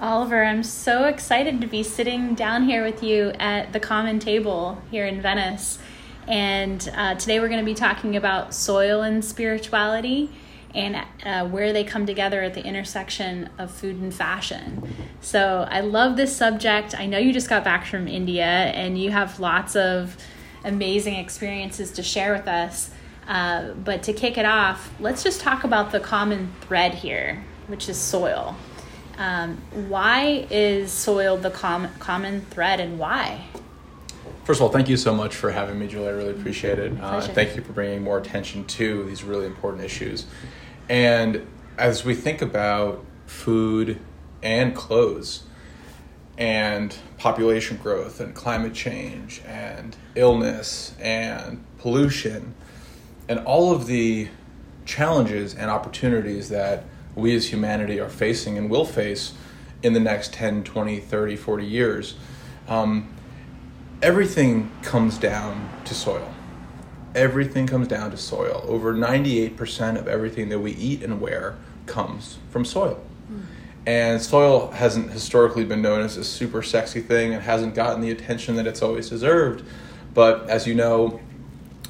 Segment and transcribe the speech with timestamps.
[0.00, 4.80] Oliver, I'm so excited to be sitting down here with you at the common table
[4.92, 5.80] here in Venice.
[6.28, 10.30] And uh, today we're going to be talking about soil and spirituality
[10.72, 14.88] and uh, where they come together at the intersection of food and fashion.
[15.20, 16.94] So I love this subject.
[16.96, 20.16] I know you just got back from India and you have lots of
[20.64, 22.92] amazing experiences to share with us.
[23.26, 27.88] Uh, but to kick it off, let's just talk about the common thread here, which
[27.88, 28.54] is soil.
[29.18, 29.56] Um,
[29.88, 33.44] why is soil the com- common thread and why?
[34.44, 36.08] First of all, thank you so much for having me, Julie.
[36.08, 36.92] I really appreciate it.
[37.00, 40.26] Uh, thank you for bringing more attention to these really important issues.
[40.88, 41.46] And
[41.76, 43.98] as we think about food
[44.42, 45.42] and clothes,
[46.38, 52.54] and population growth, and climate change, and illness, and pollution,
[53.28, 54.28] and all of the
[54.86, 56.84] challenges and opportunities that
[57.18, 59.34] we as humanity are facing and will face
[59.82, 62.14] in the next 10, 20, 30, 40 years,
[62.68, 63.14] um,
[64.02, 66.32] everything comes down to soil.
[67.14, 68.64] Everything comes down to soil.
[68.66, 73.02] Over 98% of everything that we eat and wear comes from soil.
[73.86, 78.10] And soil hasn't historically been known as a super sexy thing and hasn't gotten the
[78.10, 79.64] attention that it's always deserved.
[80.12, 81.20] But as you know,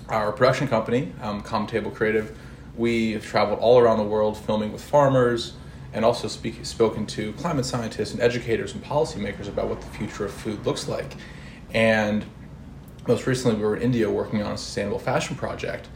[0.09, 2.39] our production company, um, Common Table Creative,
[2.79, 5.55] we have traveled all around the world filming with farmers
[5.93, 10.25] and also speak, spoken to climate scientists and educators and policymakers about what the future
[10.25, 11.15] of food looks like.
[11.75, 12.25] And
[13.07, 15.89] most recently, we were in India working on a sustainable fashion project.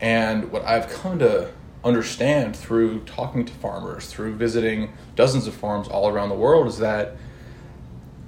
[0.00, 1.52] And what I've come to
[1.84, 6.78] understand through talking to farmers, through visiting dozens of farms all around the world, is
[6.78, 7.16] that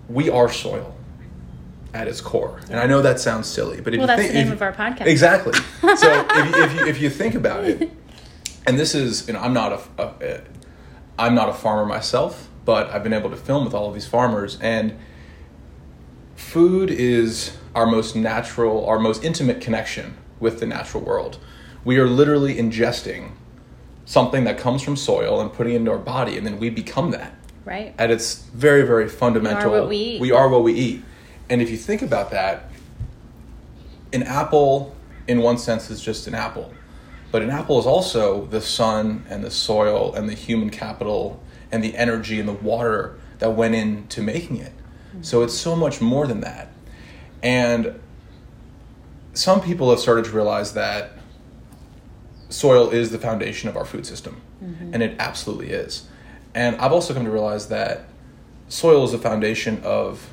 [0.08, 0.95] we are soil
[1.96, 2.60] at its core.
[2.70, 4.60] And I know that sounds silly, but if Well, you that's think the name of
[4.60, 5.06] our podcast.
[5.06, 5.58] Exactly.
[5.96, 7.90] So if, you, if, you, if you think about it,
[8.66, 10.40] and this is, you know, I'm not a, a,
[11.18, 14.06] I'm not a farmer myself, but I've been able to film with all of these
[14.06, 14.94] farmers, and
[16.34, 21.38] food is our most natural, our most intimate connection with the natural world.
[21.84, 23.30] We are literally ingesting
[24.04, 27.10] something that comes from soil and putting it into our body, and then we become
[27.12, 27.32] that
[27.64, 27.94] Right.
[27.98, 30.20] at its very very fundamental what we eat.
[30.20, 31.02] we are what we eat
[31.48, 32.70] and if you think about that
[34.12, 34.94] an apple
[35.28, 36.72] in one sense is just an apple.
[37.32, 41.82] But an apple is also the sun and the soil and the human capital and
[41.82, 44.72] the energy and the water that went into making it.
[45.22, 46.68] So it's so much more than that.
[47.42, 48.00] And
[49.34, 51.12] some people have started to realize that
[52.48, 54.40] soil is the foundation of our food system.
[54.62, 54.94] Mm-hmm.
[54.94, 56.08] And it absolutely is.
[56.54, 58.04] And i've also come to realize that
[58.68, 60.30] soil is the foundation of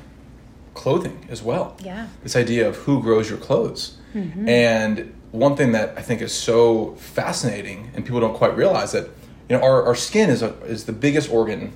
[0.74, 1.76] clothing as well.
[1.82, 2.08] Yeah.
[2.22, 3.96] this idea of who grows your clothes.
[4.14, 4.48] Mm-hmm.
[4.48, 9.06] And one thing that i think is so fascinating and people don't quite realize that
[9.48, 11.72] you know our, our skin is, a, is the biggest organ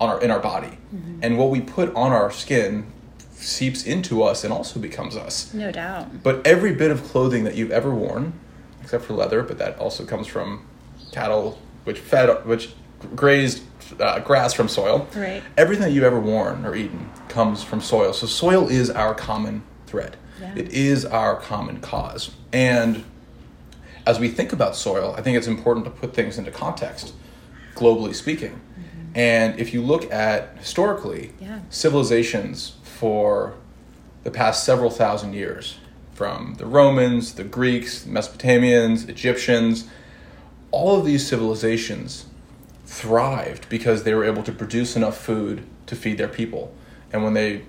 [0.00, 0.78] on our in our body.
[0.94, 1.20] Mm-hmm.
[1.22, 2.86] And what we put on our skin
[3.32, 5.52] seeps into us and also becomes us.
[5.52, 6.22] No doubt.
[6.22, 8.32] but every bit of clothing that you've ever worn,
[8.82, 10.64] except for leather, but that also comes from
[11.12, 12.70] cattle, which fed, which
[13.14, 13.62] grazed
[14.00, 15.08] uh, grass from soil.
[15.14, 15.42] Right.
[15.56, 18.12] Everything that you've ever worn or eaten comes from soil.
[18.12, 20.16] So soil is our common thread.
[20.40, 20.54] Yeah.
[20.56, 22.30] It is our common cause.
[22.52, 23.04] And
[24.06, 27.14] as we think about soil, I think it's important to put things into context,
[27.74, 28.60] globally speaking.
[29.14, 31.60] And if you look at historically, Yeah.
[31.70, 33.54] civilizations for
[34.24, 35.76] the past several thousand years,
[36.14, 39.84] from the Romans, the Greeks, Mesopotamians, Egyptians,
[40.70, 42.24] all of these civilizations
[42.94, 46.72] thrived because they were able to produce enough food to feed their people.
[47.12, 47.62] And when they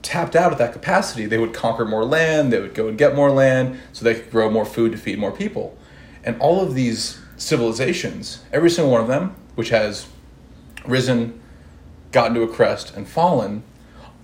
[0.00, 3.14] tapped out at that capacity, they would conquer more land, they would go and get
[3.14, 5.76] more land so they could grow more food to feed more people.
[6.24, 10.06] And all of these civilizations, every single one of them, which has
[10.86, 11.40] risen,
[12.12, 13.62] gotten to a crest, and fallen,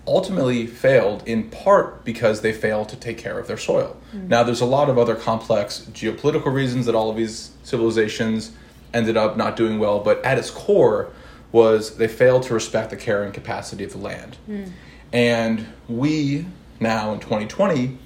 [0.06, 3.96] ultimately failed in part because they failed to take care of their soil.
[4.12, 4.28] Hmm.
[4.28, 8.52] Now, there's a lot of other complex geopolitical reasons that all of these civilizations
[8.92, 11.10] ended up not doing well, but at its core
[11.52, 14.36] was they failed to respect the carrying capacity of the land.
[14.46, 14.64] Hmm.
[15.12, 16.46] And we
[16.80, 17.98] now in 2020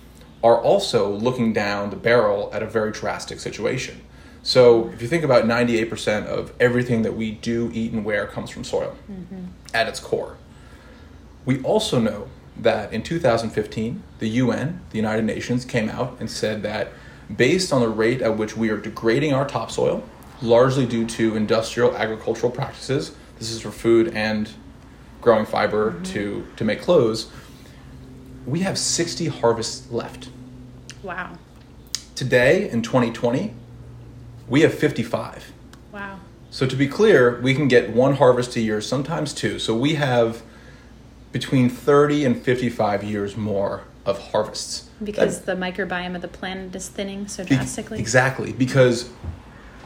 [0.43, 4.01] are also looking down the barrel at a very drastic situation.
[4.45, 8.51] So, if you think about 98% of everything that we do eat and wear comes
[8.51, 9.45] from soil mm-hmm.
[9.73, 10.37] at its core.
[11.45, 16.65] We also know that in 2015, the UN, the United Nations, came out and said
[16.65, 16.89] that
[17.35, 20.03] based on the rate at which we are degrading our topsoil,
[20.43, 24.51] largely due to industrial agricultural practices, this is for food and
[25.21, 26.03] growing fiber mm-hmm.
[26.05, 27.31] to, to make clothes,
[28.47, 30.29] we have 60 harvests left.
[31.03, 31.39] Wow.
[32.15, 33.55] Today, in 2020,
[34.49, 35.53] we have 55.
[35.93, 36.21] Wow.
[36.51, 39.59] So to be clear, we can get one harvest a year, sometimes two.
[39.59, 40.43] So we have
[41.31, 44.89] between 30 and 55 years more of harvests.
[45.03, 47.97] Because that, the microbiome of the planet is thinning so drastically?
[47.97, 48.53] Be, exactly.
[48.53, 49.09] Because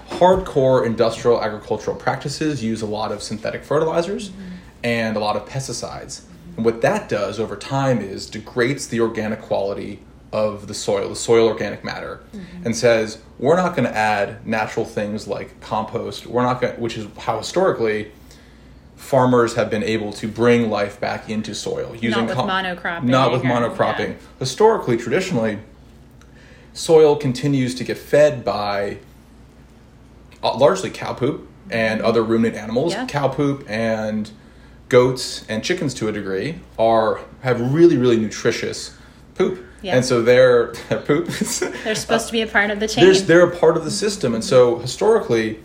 [0.09, 4.43] hardcore industrial agricultural practices use a lot of synthetic fertilizers mm-hmm.
[4.85, 6.23] and a lot of pesticides.
[6.57, 10.01] And what that does over time is degrades the organic quality
[10.33, 12.67] of the soil, the soil organic matter, mm-hmm.
[12.67, 16.27] and says, we're not going to add natural things like compost.
[16.27, 18.13] We're not going which is how historically
[18.97, 23.05] farmers have been able to bring life back into soil using not with com- monocropping.
[23.05, 24.09] Not with monocropping.
[24.09, 24.29] Yeah.
[24.39, 25.59] Historically, traditionally,
[26.73, 28.99] soil continues to get fed by
[30.55, 32.93] largely cow poop and other ruminant animals.
[32.93, 33.07] Yeah.
[33.07, 34.31] Cow poop and
[34.89, 38.97] goats and chickens to a degree are have really really nutritious
[39.35, 39.63] poop.
[39.83, 39.97] Yeah.
[39.97, 43.15] And so their, poop they're supposed to be a part of the chain.
[43.27, 44.35] They're a part of the system.
[44.35, 45.61] And so historically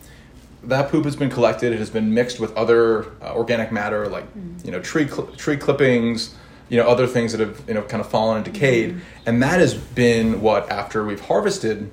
[0.63, 1.74] that poop has been collected.
[1.74, 4.63] It has been mixed with other uh, organic matter, like mm.
[4.63, 6.36] you know tree cl- tree clippings,
[6.69, 8.95] you know other things that have you know kind of fallen and decayed.
[8.95, 9.01] Mm.
[9.25, 11.89] And that has been what after we've harvested,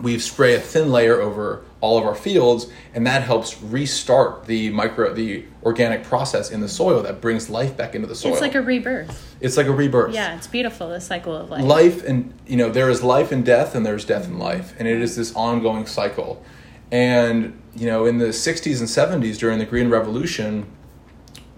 [0.00, 4.70] we've spray a thin layer over all of our fields, and that helps restart the
[4.70, 8.32] micro the organic process in the soil that brings life back into the soil.
[8.32, 9.36] It's like a rebirth.
[9.40, 10.14] It's like a rebirth.
[10.14, 10.88] Yeah, it's beautiful.
[10.88, 11.64] The cycle of life.
[11.64, 14.88] Life and you know there is life and death, and there's death and life, and
[14.88, 16.42] it is this ongoing cycle.
[16.90, 20.66] And you know, in the 60s and 70s during the Green Revolution,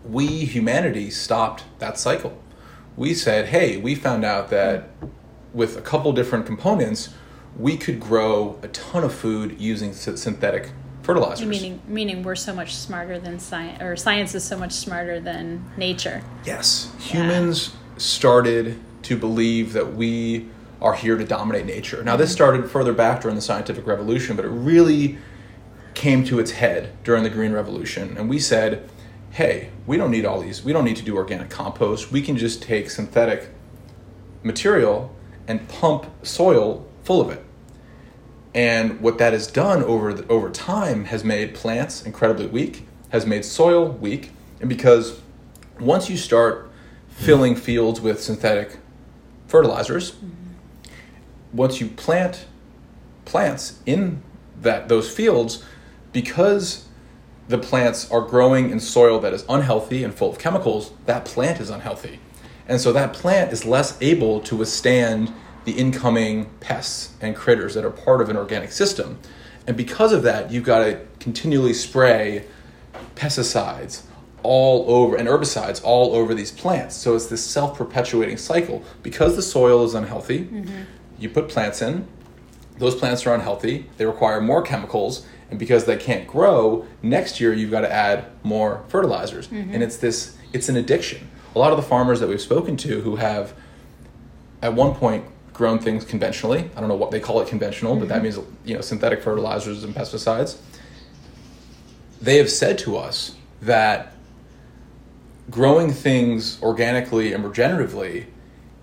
[0.05, 2.39] we, humanity, stopped that cycle.
[2.97, 4.91] We said, hey, we found out that
[5.55, 7.11] with a couple different components,
[7.59, 10.71] we could grow a ton of food using synthetic
[11.03, 11.47] fertilizers.
[11.47, 15.65] Meaning, meaning we're so much smarter than science, or science is so much smarter than
[15.77, 16.23] nature.
[16.45, 16.93] Yes.
[17.01, 17.99] Humans yeah.
[17.99, 20.49] started to believe that we
[20.81, 22.03] are here to dominate nature.
[22.03, 22.37] Now, this mm-hmm.
[22.37, 25.19] started further back during the scientific revolution, but it really
[25.95, 28.17] came to its head during the Green Revolution.
[28.17, 28.89] And we said,
[29.31, 32.11] hey, we don't need all these, we don't need to do organic compost.
[32.11, 33.51] We can just take synthetic
[34.43, 35.15] material
[35.47, 37.43] and pump soil full of it.
[38.55, 43.27] And what that has done over, the, over time has made plants incredibly weak, has
[43.27, 44.31] made soil weak.
[44.61, 45.21] And because
[45.81, 46.71] once you start
[47.09, 48.77] filling fields with synthetic
[49.49, 50.37] fertilizers, mm-hmm.
[51.53, 52.47] once you plant
[53.25, 54.23] plants in
[54.63, 55.65] that those fields,
[56.13, 56.87] because
[57.49, 61.59] the plants are growing in soil that is unhealthy and full of chemicals, that plant
[61.59, 62.21] is unhealthy.
[62.69, 65.33] And so that plant is less able to withstand
[65.65, 69.19] the incoming pests and critters that are part of an organic system.
[69.67, 72.47] And because of that, you've got to continually spray
[73.15, 74.03] pesticides
[74.43, 76.97] all over and herbicides all over these plants.
[76.97, 78.83] So it's this self perpetuating cycle.
[79.03, 80.83] Because the soil is unhealthy, mm-hmm.
[81.19, 82.09] you put plants in,
[82.79, 87.53] those plants are unhealthy, they require more chemicals, and because they can't grow next year
[87.53, 89.75] you've got to add more fertilizers mm-hmm.
[89.75, 93.01] and it's this it's an addiction a lot of the farmers that we've spoken to
[93.01, 93.53] who have
[94.63, 98.01] at one point grown things conventionally i don't know what they call it conventional mm-hmm.
[98.01, 98.41] but that mm-hmm.
[98.41, 100.59] means you know synthetic fertilizers and pesticides
[102.21, 104.15] they have said to us that
[105.51, 108.27] growing things organically and regeneratively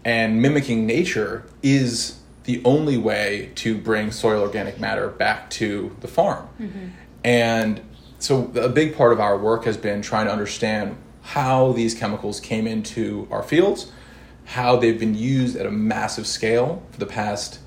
[0.04, 6.08] and mimicking nature is the only way to bring soil organic matter back to the
[6.08, 6.48] farm.
[6.60, 6.88] Mm-hmm.
[7.24, 7.81] And
[8.19, 12.40] so a big part of our work has been trying to understand how these chemicals
[12.40, 13.92] came into our fields,
[14.47, 17.59] how they've been used at a massive scale for the past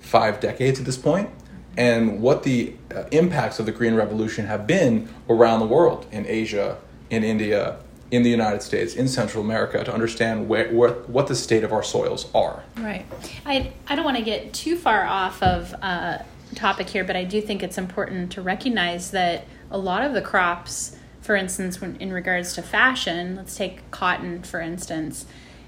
[0.00, 1.28] five decades at this point,
[1.76, 6.24] and what the uh, impacts of the Green Revolution have been around the world in
[6.26, 6.78] Asia,
[7.10, 7.76] in India,
[8.10, 11.72] in the United States, in Central America, to understand where, where, what the state of
[11.72, 12.62] our soils are.
[12.78, 13.04] Right.
[13.44, 16.18] I, I don't want to get too far off of uh,
[16.54, 20.22] topic here, but I do think it's important to recognize that a lot of the
[20.22, 25.26] crops, for instance, when, in regards to fashion, let's take cotton, for instance,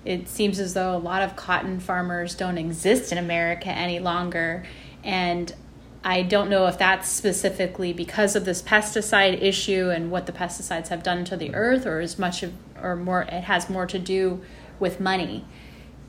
[0.09, 4.65] it seems as though a lot of cotton farmers don't exist in America any longer.
[5.05, 5.55] And
[6.03, 10.89] I don't know if that's specifically because of this pesticide issue and what the pesticides
[10.89, 13.99] have done to the earth, or as much of, or more, it has more to
[13.99, 14.41] do
[14.81, 15.45] with money.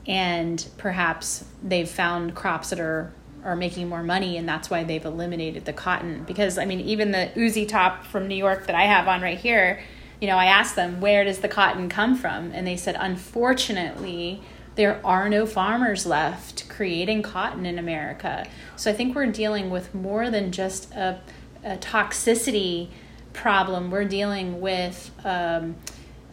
[0.06, 5.04] And perhaps they've found crops that are are making more money, and that's why they've
[5.04, 6.24] eliminated the cotton.
[6.24, 9.38] Because I mean, even the Uzi top from New York that I have on right
[9.38, 9.82] here,
[10.20, 14.42] you know, I asked them where does the cotton come from, and they said, unfortunately,
[14.76, 18.46] there are no farmers left creating cotton in America.
[18.76, 21.20] So I think we're dealing with more than just a,
[21.64, 22.88] a toxicity
[23.32, 23.90] problem.
[23.90, 25.76] We're dealing with um,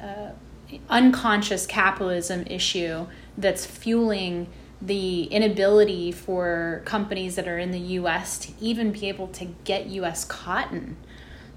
[0.01, 0.31] uh,
[0.89, 4.47] unconscious capitalism issue that's fueling
[4.81, 9.87] the inability for companies that are in the US to even be able to get
[9.87, 10.97] US cotton.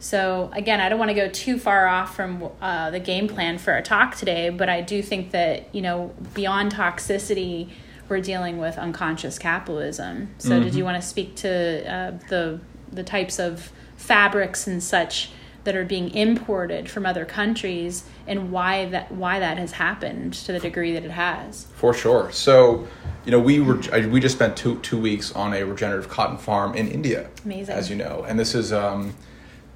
[0.01, 3.59] So again, I don't want to go too far off from uh, the game plan
[3.59, 7.69] for our talk today, but I do think that you know beyond toxicity,
[8.09, 10.31] we're dealing with unconscious capitalism.
[10.39, 10.65] So mm-hmm.
[10.65, 15.31] did you want to speak to uh, the the types of fabrics and such
[15.65, 20.53] that are being imported from other countries and why that why that has happened to
[20.53, 21.67] the degree that it has?
[21.75, 22.33] For sure.
[22.33, 22.89] So
[23.27, 23.79] you know, we were
[24.09, 27.29] we just spent two two weeks on a regenerative cotton farm in India.
[27.45, 29.15] Amazing, as you know, and this is um,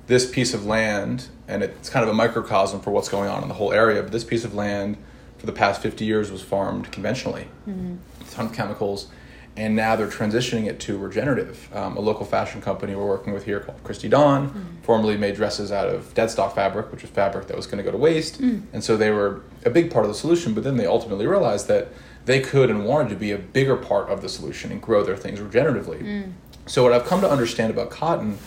[0.06, 3.48] this piece of land, and it's kind of a microcosm for what's going on in
[3.48, 4.02] the whole area.
[4.02, 4.96] But this piece of land,
[5.38, 7.96] for the past fifty years, was farmed conventionally, mm-hmm.
[8.20, 9.08] a ton of chemicals,
[9.56, 11.68] and now they're transitioning it to regenerative.
[11.74, 14.82] Um, a local fashion company we're working with here called Christy Dawn mm-hmm.
[14.82, 17.84] formerly made dresses out of dead stock fabric, which was fabric that was going to
[17.84, 18.62] go to waste, mm.
[18.72, 20.54] and so they were a big part of the solution.
[20.54, 21.88] But then they ultimately realized that
[22.26, 25.16] they could and wanted to be a bigger part of the solution and grow their
[25.16, 26.02] things regeneratively.
[26.02, 26.32] Mm.
[26.66, 28.38] So, what I've come to understand about cotton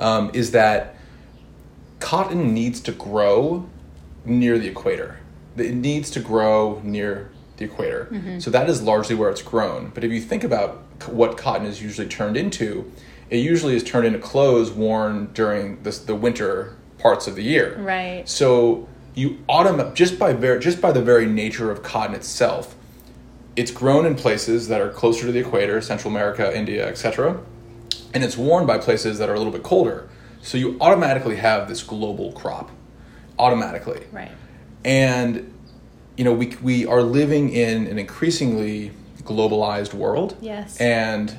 [0.00, 0.96] um, is that
[2.00, 3.68] cotton needs to grow
[4.24, 5.20] near the equator.
[5.56, 8.08] It needs to grow near the equator.
[8.10, 8.38] Mm-hmm.
[8.40, 9.90] So, that is largely where it's grown.
[9.94, 12.90] But if you think about what cotton is usually turned into,
[13.28, 17.78] it usually is turned into clothes worn during the, the winter parts of the year.
[17.78, 18.28] Right.
[18.28, 22.76] So, you automate just by ver- just by the very nature of cotton itself
[23.56, 27.40] it's grown in places that are closer to the equator, Central America, India, etc.
[28.14, 30.08] And it's worn by places that are a little bit colder.
[30.42, 32.70] So you automatically have this global crop.
[33.38, 34.06] Automatically.
[34.12, 34.32] Right.
[34.84, 35.52] And
[36.16, 38.92] you know, we we are living in an increasingly
[39.22, 40.36] globalized world.
[40.40, 40.78] Yes.
[40.78, 41.36] And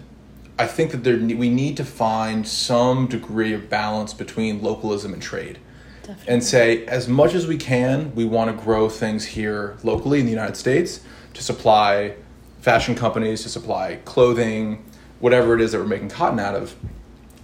[0.58, 5.22] I think that there we need to find some degree of balance between localism and
[5.22, 5.60] trade.
[6.02, 6.34] Definitely.
[6.34, 10.26] And say as much as we can, we want to grow things here locally in
[10.26, 11.02] the United States
[11.34, 12.16] to supply
[12.60, 14.86] fashion companies, to supply clothing,
[15.20, 16.76] whatever it is that we're making cotton out of.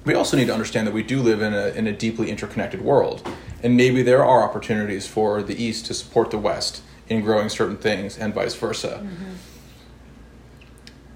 [0.08, 2.82] We also need to understand that we do live in a, in a deeply interconnected
[2.82, 3.28] world.
[3.62, 7.76] And maybe there are opportunities for the East to support the West in growing certain
[7.76, 9.02] things and vice versa.
[9.04, 9.32] Mm-hmm.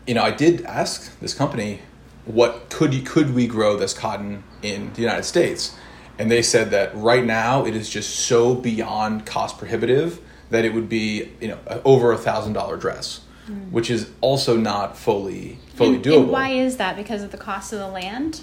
[0.07, 1.79] You know, I did ask this company,
[2.25, 5.73] what could you, could we grow this cotton in the United States?
[6.19, 10.19] And they said that right now it is just so beyond cost prohibitive
[10.49, 13.71] that it would be you know over a thousand dollar dress, mm.
[13.71, 16.23] which is also not fully fully and, doable.
[16.23, 16.97] And why is that?
[16.97, 18.41] Because of the cost of the land.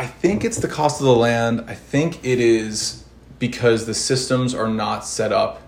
[0.00, 1.66] I think it's the cost of the land.
[1.68, 3.04] I think it is
[3.38, 5.60] because the systems are not set up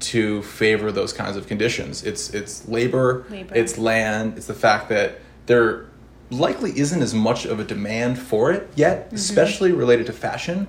[0.00, 2.02] to favor those kinds of conditions.
[2.02, 3.54] It's it's labor, labor.
[3.54, 5.86] it's land, it's the fact that there
[6.30, 9.14] likely isn't as much of a demand for it yet, mm-hmm.
[9.14, 10.66] especially related to fashion,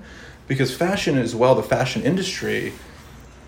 [0.47, 2.71] because fashion as well, the fashion industry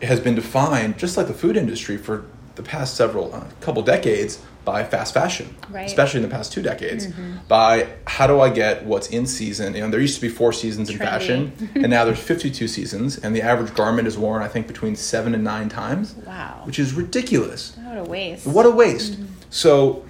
[0.01, 4.41] has been defined just like the food industry for the past several uh, couple decades
[4.71, 5.87] by fast fashion, right.
[5.87, 7.07] especially in the past two decades.
[7.07, 7.37] Mm-hmm.
[7.47, 9.73] By how do I get what's in season?
[9.73, 10.93] You know, there used to be four seasons Trendy.
[10.93, 14.67] in fashion, and now there's 52 seasons, and the average garment is worn, I think,
[14.67, 16.13] between seven and nine times.
[16.13, 17.75] Wow, which is ridiculous.
[17.77, 18.45] What a waste!
[18.45, 19.13] What a waste.
[19.13, 19.25] Mm-hmm.
[19.49, 20.05] So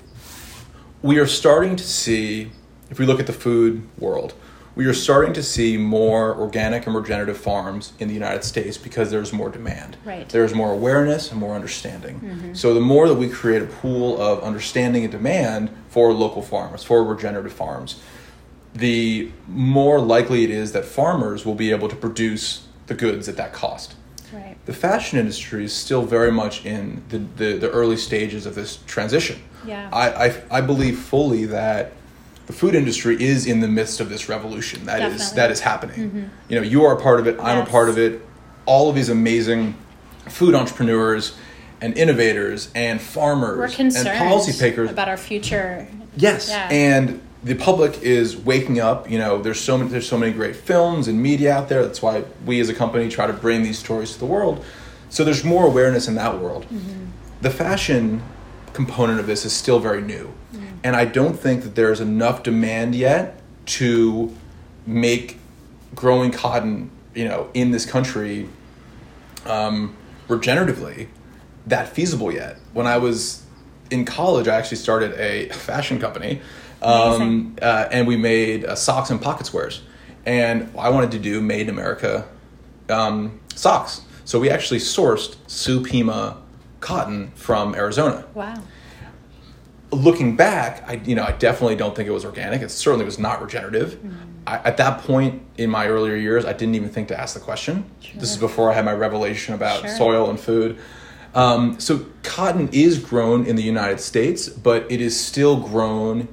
[1.01, 2.51] we are starting to see,
[2.89, 4.33] if we look at the food world,
[4.75, 9.11] we are starting to see more organic and regenerative farms in the United States because
[9.11, 9.97] there's more demand.
[10.05, 10.27] Right.
[10.29, 12.19] There's more awareness and more understanding.
[12.19, 12.53] Mm-hmm.
[12.53, 16.83] So the more that we create a pool of understanding and demand for local farmers,
[16.83, 18.01] for regenerative farms,
[18.73, 23.37] the more likely it is that farmers will be able to produce the goods at
[23.37, 23.95] that cost.
[24.31, 24.55] Right.
[24.65, 28.77] The fashion industry is still very much in the, the, the early stages of this
[28.85, 29.41] transition.
[29.65, 29.89] Yeah.
[29.91, 31.93] I, I, I believe fully that
[32.49, 35.23] the food industry is in the midst of this revolution that Definitely.
[35.23, 36.09] is that is happening.
[36.09, 36.23] Mm-hmm.
[36.49, 37.39] You know, you are a part of it.
[37.39, 37.67] I'm yes.
[37.67, 38.25] a part of it.
[38.65, 39.75] All of these amazing
[40.27, 41.37] food entrepreneurs
[41.79, 45.87] and innovators and farmers and policy makers about our future.
[46.17, 46.67] Yes, yeah.
[46.71, 49.07] and the public is waking up.
[49.11, 51.85] You know, there's so many there's so many great films and media out there.
[51.85, 54.65] That's why we as a company try to bring these stories to the world.
[55.11, 56.63] So there's more awareness in that world.
[56.63, 57.05] Mm-hmm.
[57.41, 58.23] The fashion
[58.73, 60.33] component of this is still very new.
[60.51, 60.68] Mm.
[60.83, 64.35] And I don't think that there's enough demand yet to
[64.85, 65.37] make
[65.93, 68.47] growing cotton, you know, in this country
[69.45, 69.95] um,
[70.27, 71.07] regeneratively
[71.67, 72.57] that feasible yet.
[72.73, 73.43] When I was
[73.89, 76.41] in college, I actually started a fashion company,
[76.81, 79.81] um, uh, and we made uh, socks and pocket squares.
[80.25, 82.27] And I wanted to do made in America
[82.89, 84.01] um, socks.
[84.25, 86.37] So we actually sourced Supima
[86.81, 88.25] cotton from Arizona.
[88.33, 88.61] Wow.
[89.91, 92.61] Looking back, I you know I definitely don't think it was organic.
[92.61, 93.95] It certainly was not regenerative.
[93.95, 94.15] Mm.
[94.45, 97.39] I, at that point in my earlier years, I didn't even think to ask the
[97.39, 97.89] question.
[97.99, 98.19] Sure.
[98.19, 99.89] This is before I had my revelation about sure.
[99.89, 100.77] soil and food.
[101.35, 106.27] Um, so cotton is grown in the United States, but it is still grown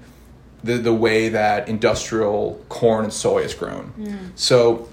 [0.65, 3.93] the, the way that industrial corn and soy is grown.
[3.99, 4.31] Mm.
[4.35, 4.89] So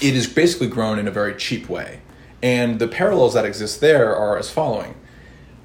[0.00, 2.00] it is basically grown in a very cheap way.
[2.42, 4.94] And the parallels that exist there are as following.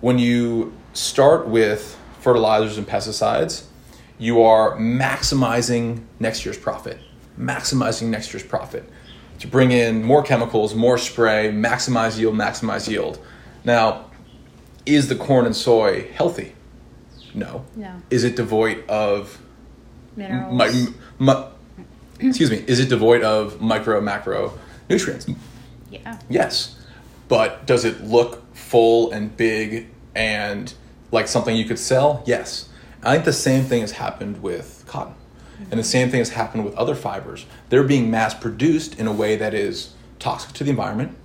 [0.02, 1.99] When you start with
[2.30, 3.64] fertilizers and pesticides,
[4.20, 7.00] you are maximizing next year's profit,
[7.40, 8.88] maximizing next year's profit
[9.40, 13.18] to bring in more chemicals, more spray, maximize yield, maximize yield.
[13.64, 14.06] Now,
[14.86, 16.54] is the corn and soy healthy?
[17.34, 17.66] No.
[17.76, 18.00] No.
[18.12, 19.40] Is it devoid of
[20.16, 20.76] Minerals.
[21.20, 21.46] mi- mi-
[22.28, 24.54] excuse me, is it devoid of micro macro
[24.88, 25.26] nutrients?
[25.90, 26.20] yeah.
[26.30, 26.76] Yes.
[27.28, 30.72] But does it look full and big and
[31.12, 32.24] like something you could sell?
[32.26, 32.70] Yes.
[33.04, 35.16] I think the same thing has happened with cotton.
[35.72, 37.46] And the same thing has happened with other fibers.
[37.70, 41.18] They're being mass produced in a way that is toxic to the environment,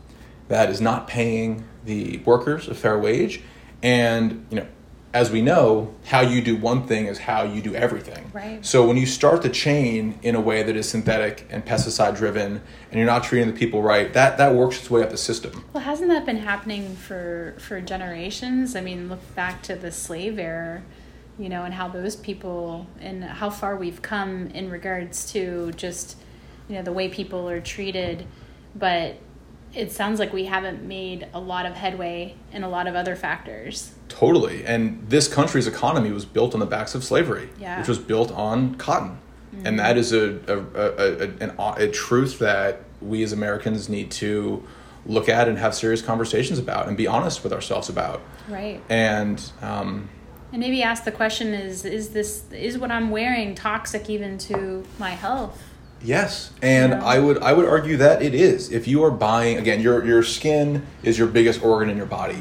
[0.49, 3.43] that is not paying the workers a fair wage,
[3.83, 4.67] and you know,
[5.15, 8.29] as we know, how you do one thing is how you do everything.
[8.33, 8.67] Right.
[8.67, 12.61] So when you start the chain in a way that is synthetic and pesticide driven
[12.91, 15.65] and you're not treating the people right, that that works its way up the system.
[15.73, 18.75] Well, hasn't that been happening for for generations?
[18.75, 20.83] I mean, look back to the slave era,
[21.39, 26.17] you know, and how those people and how far we've come in regards to just
[26.69, 28.27] you know the way people are treated,
[28.75, 29.17] but
[29.75, 33.17] it sounds like we haven't made a lot of headway in a lot of other
[33.17, 33.93] factors.
[34.09, 34.65] Totally.
[34.65, 37.79] And this country's economy was built on the backs of slavery, Yeah.
[37.79, 39.19] which was built on cotton.
[39.65, 44.11] And that is a, a, a, a, an, a truth that we as Americans need
[44.13, 44.67] to
[45.07, 48.21] look at and have serious conversations about and be honest with ourselves about.
[48.49, 48.83] Right.
[48.89, 50.09] And um,
[50.51, 54.85] And maybe ask the question is is this is what I'm wearing toxic even to
[54.99, 55.63] my health?
[56.05, 57.05] Yes, and Yeah.
[57.05, 58.71] I would I would argue that it is.
[58.71, 62.37] If you are buying again, your your skin is your biggest organ in your body.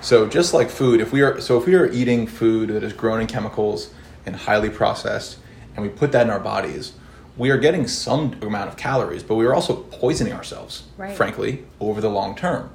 [0.00, 2.92] So just like food, if we are so if we are eating food that is
[2.92, 3.90] grown in chemicals
[4.24, 5.38] and highly processed,
[5.74, 6.92] and we put that in our bodies,
[7.36, 11.16] we are getting some amount of calories, but we are also poisoning ourselves, Right.
[11.16, 12.70] frankly, over the long term.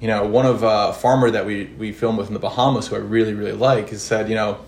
[0.00, 2.88] You know, one of uh, a farmer that we we filmed with in the Bahamas,
[2.88, 4.58] who I really really like, has said, you know,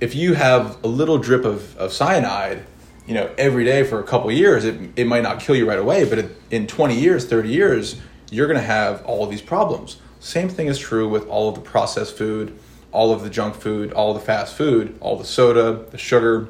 [0.00, 2.64] if you have a little drip of, of cyanide,
[3.06, 5.78] you know, every day for a couple years, it, it might not kill you right
[5.78, 9.98] away, but in 20 years, 30 years, you're going to have all of these problems.
[10.18, 12.56] Same thing is true with all of the processed food,
[12.90, 16.48] all of the junk food, all the fast food, all the soda, the sugar.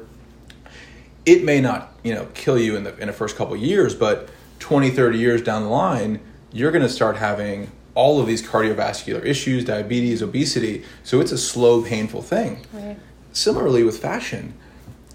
[1.25, 4.29] It may not, you know, kill you in the, in the first couple years, but
[4.59, 6.19] 20, 30 years down the line,
[6.51, 10.83] you're going to start having all of these cardiovascular issues, diabetes, obesity.
[11.03, 12.97] So it's a slow, painful thing Right.
[13.33, 14.53] similarly with fashion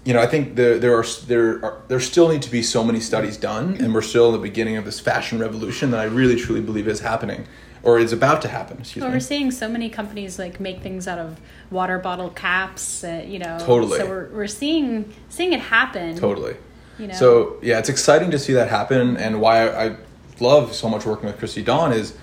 [0.05, 2.83] you know i think there, there are there are there still need to be so
[2.83, 6.03] many studies done and we're still in the beginning of this fashion revolution that i
[6.03, 7.45] really truly believe is happening
[7.83, 10.81] or is about to happen excuse Well, me we're seeing so many companies like make
[10.81, 11.39] things out of
[11.71, 13.57] water bottle caps, uh, you know.
[13.59, 13.97] Totally.
[13.99, 16.15] So we're, we're seeing seeing it happen.
[16.17, 16.55] totally
[16.99, 17.13] You know.
[17.13, 19.95] so yeah it's exciting to see that happen and why I, I
[20.39, 22.15] love so much working with christy dawn is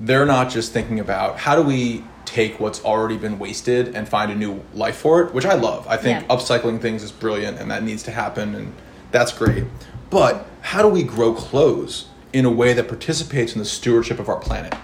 [0.00, 4.30] they're not just thinking about how do we take what's already been wasted and find
[4.30, 6.36] a new life for it which i love i think Yeah.
[6.36, 8.72] upcycling things is brilliant and that needs to happen and
[9.10, 9.64] that's great
[10.10, 14.28] but how do we grow clothes in a way that participates in the stewardship of
[14.28, 14.74] our planet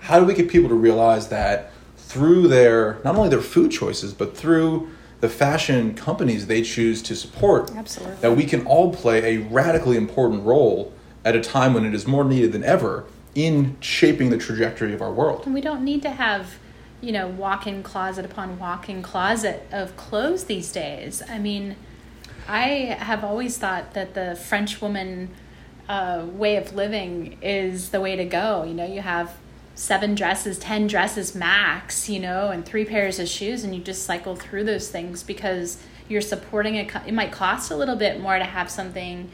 [0.00, 4.12] how do we get people to realize that through their not only their food choices
[4.14, 4.88] but through
[5.20, 8.16] the fashion companies they choose to support Absolutely.
[8.20, 10.92] that we can all play a radically important role
[11.24, 15.00] at a time when it is more needed than ever in shaping the trajectory of
[15.02, 15.42] our world.
[15.46, 16.58] And we don't need to have,
[17.04, 21.22] you know, walk-in closet upon walk-in closet of clothes these days.
[21.28, 21.76] I mean,
[22.48, 25.30] I have always thought that the French woman
[25.86, 28.64] uh, way of living is the way to go.
[28.64, 29.36] You know, you have
[29.74, 34.04] seven dresses, ten dresses max, you know, and three pairs of shoes, and you just
[34.04, 36.90] cycle through those things because you're supporting it.
[37.06, 39.30] It might cost a little bit more to have something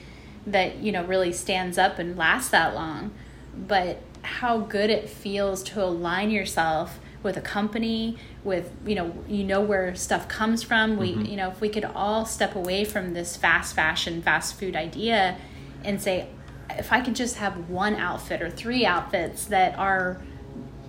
[0.47, 3.13] that you know really stands up and lasts that long,
[3.55, 9.45] but how good it feels to align yourself with a company with you know you
[9.45, 11.25] know where stuff comes from we mm-hmm.
[11.27, 15.37] you know if we could all step away from this fast fashion fast food idea
[15.85, 16.29] and say
[16.71, 20.21] if i could just have one outfit or three outfits that are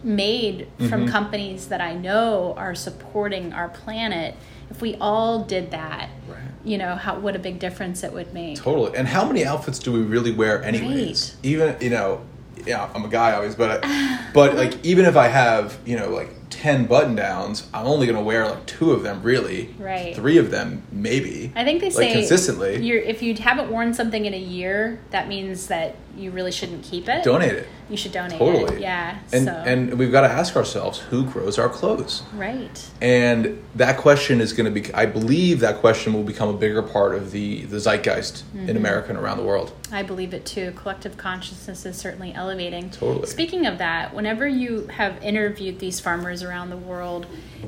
[0.04, 1.08] made from mm-hmm.
[1.08, 4.36] companies that i know are supporting our planet
[4.70, 6.40] if we all did that Right.
[6.64, 8.96] you know how what a big difference it would make Totally.
[8.98, 11.36] And how many outfits do we really wear anyways?
[11.36, 11.46] Right.
[11.46, 12.22] Even, you know,
[12.66, 16.10] yeah, I'm a guy always, but I, but like even if I have, you know,
[16.10, 19.74] like 10 button downs, I'm only going to wear like two of them, really.
[19.80, 20.16] Right.
[20.16, 21.52] Three of them, maybe.
[21.56, 22.86] I think they like, say consistently.
[22.86, 26.84] You're, if you haven't worn something in a year, that means that you really shouldn't
[26.84, 27.24] keep it.
[27.24, 27.68] Donate it.
[27.90, 28.76] You should donate Totally.
[28.76, 28.82] it.
[28.82, 29.20] Yeah.
[29.34, 29.52] And, so.
[29.52, 32.24] and we've got to ask ourselves who grows our clothes?
[32.34, 32.90] right.
[33.02, 36.82] And that question is going to be, I believe that question will become a bigger
[36.82, 38.70] part of the, the zeitgeist Mm-hmm.
[38.70, 39.74] in America and around the world.
[39.92, 40.72] I believe it too.
[40.76, 42.90] Collective consciousness is certainly elevating.
[42.90, 43.28] Totally.
[43.28, 47.26] Speaking of that, whenever you have interviewed these farmers around the world,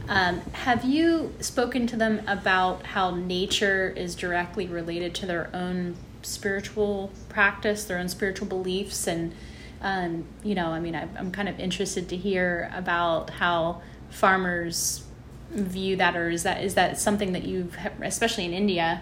[0.07, 5.95] um, have you spoken to them about how nature is directly related to their own
[6.23, 9.33] spiritual practice, their own spiritual beliefs, and
[9.81, 15.03] um, you know, I mean, I, I'm kind of interested to hear about how farmers
[15.51, 19.01] view that, or is that is that something that you've, especially in India,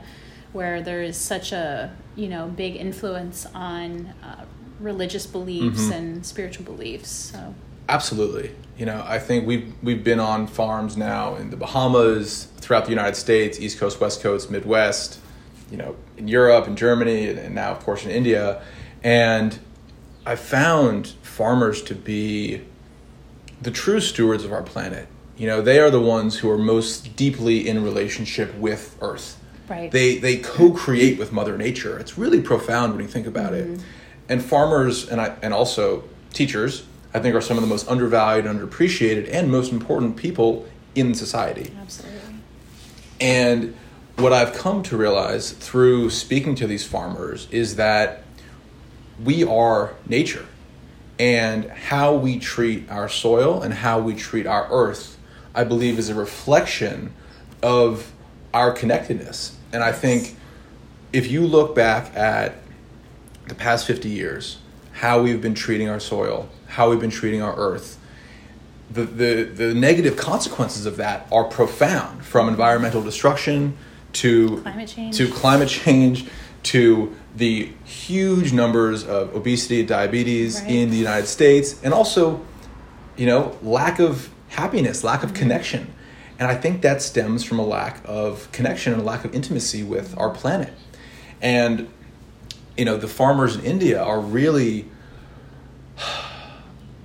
[0.54, 4.46] where there is such a you know big influence on uh,
[4.80, 5.92] religious beliefs Mm-hmm.
[5.94, 7.10] and spiritual beliefs.
[7.10, 7.54] So
[7.88, 8.56] Absolutely.
[8.78, 12.90] You know, I think we've we've been on farms now in the Bahamas, throughout the
[12.92, 15.20] United States, East Coast, West Coast, Midwest,
[15.70, 18.62] you know, in Europe and Germany, and, and now of course in India,
[19.04, 19.60] and
[20.26, 22.62] I found farmers to be
[23.62, 25.08] the true stewards of our planet.
[25.38, 29.40] You know, they are the ones who are most deeply in relationship with Earth.
[29.68, 31.98] right, They they co-create with Mother Nature.
[31.98, 33.68] It's really profound when you think about it.
[33.68, 33.84] Mm-hmm.
[34.30, 38.46] And farmers and I and also teachers, I think, are some of the most undervalued,
[38.46, 41.74] underappreciated, and most important people in society.
[41.82, 42.20] absolutely.
[43.20, 43.76] And
[44.22, 48.24] what I've come to realize through speaking to these farmers is that
[49.24, 50.46] we are nature.
[51.18, 55.18] And how we treat our soil and how we treat our earth,
[55.54, 57.14] I believe, is a reflection
[57.62, 58.12] of
[58.54, 59.56] our connectedness.
[59.74, 60.36] And I think
[61.14, 62.56] if you look back at
[63.48, 64.58] the past 50 years,
[64.94, 68.00] how we've been treating our soil, how we've been treating our earth,
[68.90, 73.78] the, the, the negative consequences of that are profound from environmental destruction
[74.14, 75.18] to Climate change.
[75.18, 76.26] to climate change
[76.64, 80.72] to the huge numbers of obesity and diabetes Right.
[80.72, 82.42] in the United States and also
[83.18, 85.40] you know lack of happiness lack of mm-hmm.
[85.40, 85.94] connection
[86.40, 89.84] and I think that stems from a lack of connection and a lack of intimacy
[89.84, 90.74] with our planet
[91.42, 91.88] and
[92.78, 94.86] you know the farmers in India are really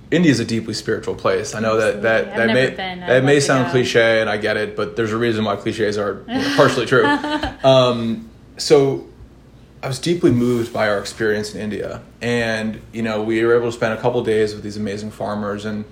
[0.09, 1.53] India is a deeply spiritual place.
[1.53, 3.03] I know that that, that may never been.
[3.03, 5.97] I'd that may sound cliche, and I get it, but there's a reason why cliches
[5.97, 7.05] are you know, partially true.
[7.63, 9.07] Um, so
[9.81, 13.67] I was deeply moved by our experience in India, and you know we were able
[13.67, 15.85] to spend a couple days with these amazing farmers, and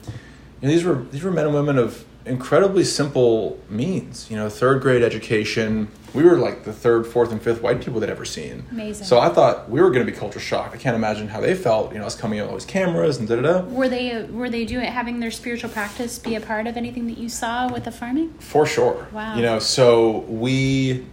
[0.62, 4.29] you know, these were these were men and women of incredibly simple means.
[4.29, 5.89] You know, third grade education.
[6.13, 8.65] We were like the third, fourth, and fifth white people they'd ever seen.
[8.71, 9.05] Amazing.
[9.05, 10.73] So I thought we were going to be culture shocked.
[10.73, 11.93] I can't imagine how they felt.
[11.93, 13.61] You know, us coming out with all these cameras and da da da.
[13.65, 17.17] Were they were they doing having their spiritual practice be a part of anything that
[17.17, 18.33] you saw with the farming?
[18.39, 19.07] For sure.
[19.11, 19.35] Wow.
[19.35, 21.05] You know, so we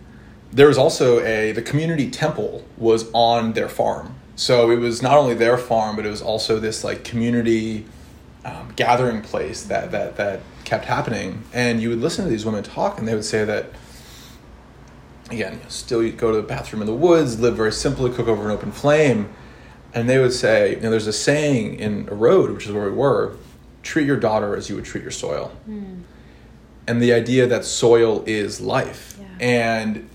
[0.53, 4.15] there was also a the community temple was on their farm.
[4.37, 7.87] So it was not only their farm, but it was also this like community
[8.45, 11.45] um, gathering place that that that kept happening.
[11.53, 13.67] And you would listen to these women talk, and they would say that
[15.31, 18.45] again, still you go to the bathroom in the woods, live very simply, cook over
[18.45, 19.33] an open flame.
[19.95, 22.97] And they would say, you know, there's a saying in Erode, which is where we
[22.97, 23.37] were,
[23.83, 25.53] treat your daughter as you would treat your soil.
[26.87, 29.19] And the idea that soil is life.
[29.21, 29.27] Yeah.
[29.41, 30.09] And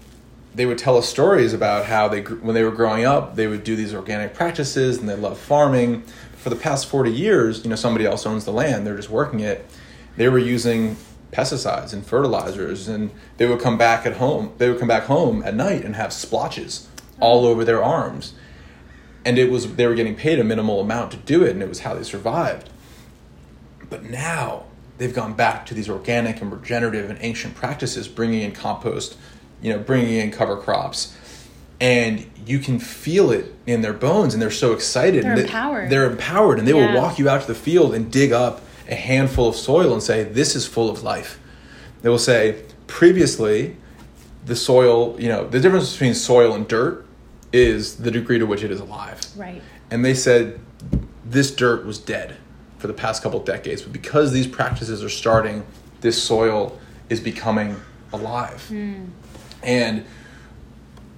[0.55, 3.63] they would tell us stories about how they, when they were growing up, they would
[3.63, 6.03] do these organic practices and they loved farming.
[6.47, 9.41] For the past 40 years, you know, somebody else owns the land, they're just working
[9.41, 9.69] it.
[10.15, 10.95] They were using
[11.33, 15.43] pesticides and fertilizers and they would come back at home they would come back home
[15.43, 16.88] at night and have splotches
[17.19, 17.51] all mm-hmm.
[17.51, 18.33] over their arms.
[19.25, 21.67] And it was they were getting paid a minimal amount to do it and it
[21.67, 22.69] was how they survived.
[23.89, 24.67] But now
[24.99, 29.17] they've gone back to these organic and regenerative and ancient practices bringing in compost
[29.62, 31.13] you know bringing in cover crops
[31.79, 35.89] and you can feel it in their bones and they're so excited They're empowered.
[35.89, 36.93] they're empowered and they Yeah.
[36.93, 40.01] will walk you out to the field and dig up a handful of soil and
[40.01, 41.39] say this is full of life
[42.01, 43.75] they will say previously
[44.45, 47.05] the soil you know the difference between soil and dirt
[47.53, 49.61] is the degree to which it is alive Right.
[49.91, 50.59] and they said
[51.25, 52.37] this dirt was dead
[52.77, 55.63] for the past couple decades but because these practices are starting
[56.01, 57.75] this soil is becoming
[58.13, 59.05] alive hmm.
[59.63, 60.05] and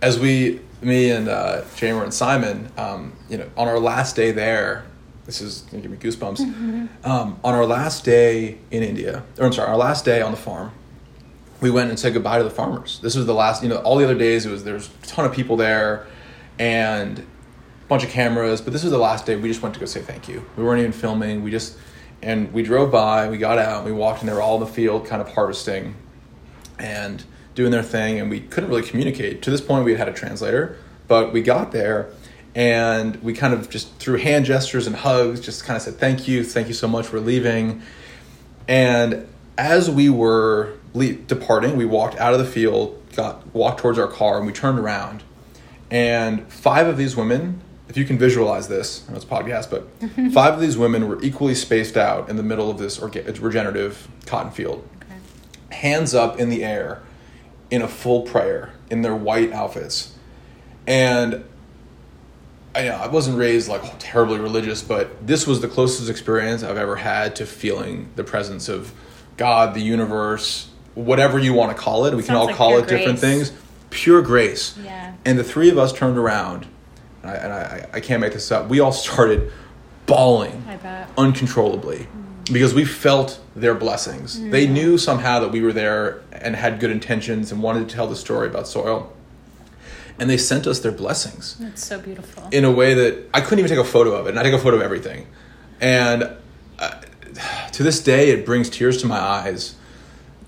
[0.02, 4.32] as we me and uh, Jamer and Simon um, you know on our last day
[4.32, 4.86] there
[5.26, 6.40] this is gonna give me goosebumps
[7.06, 10.38] um, on our last day in India or I'm sorry our last day on the
[10.38, 10.72] farm
[11.62, 13.00] we went and said goodbye to the farmers.
[13.02, 15.26] This was the last, you know, all the other days it was there's a ton
[15.26, 16.08] of people there
[16.58, 17.24] and a
[17.90, 20.02] bunch of cameras, but this was the last day we just went to go say
[20.02, 20.46] thank you.
[20.56, 21.44] We weren't even filming.
[21.44, 21.78] We just
[22.22, 24.74] And we drove by, we got out, we walked, and they were all in the
[24.74, 25.96] field, kind of harvesting
[26.78, 27.24] and
[27.60, 28.20] doing their thing.
[28.20, 29.42] And we couldn't really communicate.
[29.44, 32.10] To this point, we had had a translator, but we got there
[32.56, 36.28] and we kind of just through hand gestures and hugs, just kind of said, Thank
[36.28, 37.82] you, thank you so much, we're leaving.
[38.68, 44.00] And as we were le- departing, we walked out of the field, got walked towards
[44.00, 45.24] our car, and we turned around.
[45.92, 49.70] And five of these women, if you can visualize this, I know it's a podcast,
[49.70, 53.42] but five of these women were equally spaced out in the middle of this orga-
[53.42, 55.76] regenerative cotton field, Okay.
[55.76, 57.02] hands up in the air,
[57.72, 60.16] in a full prayer, in their white outfits.
[60.88, 61.44] And
[62.76, 66.96] I, I wasn't raised like terribly religious, but this was the closest experience I've ever
[66.96, 68.94] had to feeling the presence of
[69.38, 72.14] God, the universe, whatever you want to call it.
[72.14, 73.52] We can all like call it different things.
[73.90, 74.78] Pure grace.
[74.78, 75.14] Yeah.
[75.26, 76.68] And the three of us turned around,
[77.24, 78.70] and I, and I, I can't make this up.
[78.70, 79.52] We all started
[80.06, 80.64] bawling
[81.18, 82.08] uncontrollably
[82.52, 84.40] because we felt their blessings.
[84.50, 88.08] They knew somehow that we were there and had good intentions and wanted to tell
[88.08, 89.14] the story about soil.
[90.20, 92.48] And they sent us their blessings That's so beautiful.
[92.52, 94.32] in a way that I couldn't even take a photo of it.
[94.32, 95.28] And I take a photo of everything.
[95.80, 96.30] And
[96.78, 97.02] uh,
[97.72, 99.76] to this day, it brings tears to my eyes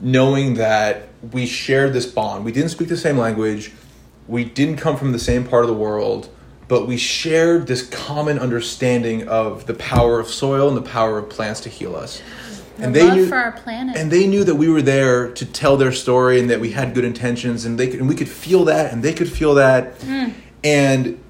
[0.01, 2.43] knowing that we shared this bond.
[2.43, 3.71] We didn't speak the same language,
[4.27, 6.29] we didn't come from the same part of the world,
[6.71, 11.29] but we shared this common understanding of the power of soil and the power of
[11.29, 12.21] plants to heal us.
[12.77, 13.97] The and they knew for our planet.
[13.97, 16.93] and they knew that we were there to tell their story and that we had
[16.93, 19.99] good intentions and they could, and we could feel that and they could feel that.
[19.99, 20.33] Mm.
[20.63, 21.21] And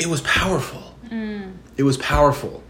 [0.00, 0.96] it was powerful.
[1.08, 1.52] Mm.
[1.76, 2.64] It was powerful.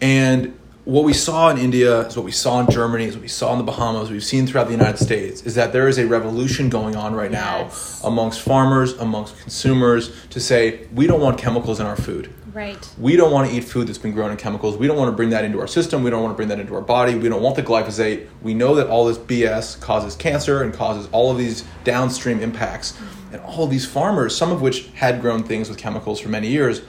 [0.00, 3.28] And what we saw in india is what we saw in germany is what we
[3.28, 6.06] saw in the bahamas we've seen throughout the united states is that there is a
[6.06, 8.02] revolution going on right Yes.
[8.02, 12.88] now amongst farmers amongst consumers to say we don't want chemicals in our food right.
[12.98, 14.76] we don't want to eat food that's been grown in chemicals.
[14.76, 16.02] We don't want to bring that into our system.
[16.02, 17.14] We don't want to bring that into our body.
[17.14, 18.28] We don't want the glyphosate.
[18.42, 22.92] We know that all this BS causes cancer and causes all of these downstream impacts.
[22.92, 23.34] Mm-hmm.
[23.34, 26.48] And all of these farmers, some of which had grown things with chemicals for many
[26.48, 26.82] years,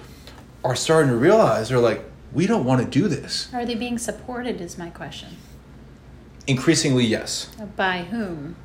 [0.66, 2.04] are starting to realize they're like,
[2.34, 3.54] we don't want to do this.
[3.54, 4.60] Are they being supported?
[4.62, 5.30] Is my question.
[6.48, 7.50] Increasingly, yes.
[7.76, 8.56] By whom?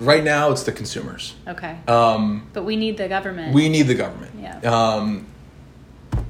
[0.00, 1.34] Right now, it's the consumers.
[1.46, 1.78] Okay.
[1.86, 3.54] Um, but we need the government.
[3.54, 4.32] we need the government.
[4.40, 4.58] Yeah.
[4.58, 5.26] Um,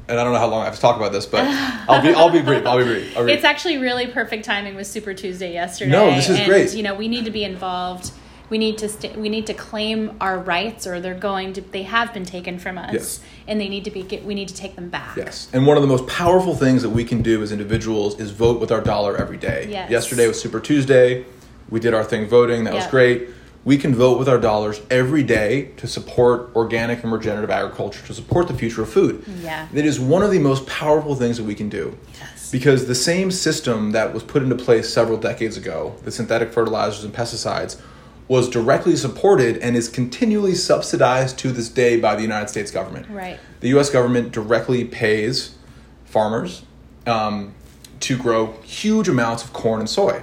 [0.08, 1.44] and I don't know how long I have to talk about this, but
[1.88, 2.66] I'll be I'll be brief.
[2.66, 3.16] I'll be brief.
[3.16, 3.36] I'll be brief.
[3.36, 5.90] It's actually really perfect timing with Super Tuesday yesterday.
[5.92, 6.74] No, this is and, great.
[6.74, 8.10] You know, we need to be involved.
[8.50, 11.84] We need to st- we need to claim our rights, or they're going to they
[11.84, 13.20] have been taken from us, Yes.
[13.46, 15.16] And they need to be get, we need to take them back.
[15.16, 15.48] Yes.
[15.52, 18.60] And one of the most powerful things that we can do as individuals is vote
[18.60, 19.68] with our dollar every day.
[19.70, 19.90] Yes.
[19.90, 21.24] Yesterday was Super Tuesday.
[21.68, 22.64] We did our thing voting.
[22.64, 23.28] That was great.
[23.64, 28.14] We can vote with our dollars every day to support organic and regenerative agriculture, to
[28.14, 29.24] support the future of food.
[29.40, 29.68] Yeah.
[29.72, 31.96] It is one of the most powerful things that we can do.
[32.18, 32.50] Yes.
[32.50, 37.04] Because the same system that was put into place several decades ago, the synthetic fertilizers
[37.04, 37.80] and pesticides,
[38.28, 43.06] was directly supported and is continually subsidized to this day by the United States government.
[43.10, 43.38] Right.
[43.60, 43.90] The U.S.
[43.90, 45.56] government directly pays
[46.04, 46.62] farmers
[47.06, 47.54] um,
[48.00, 50.22] to grow huge amounts of corn and soy,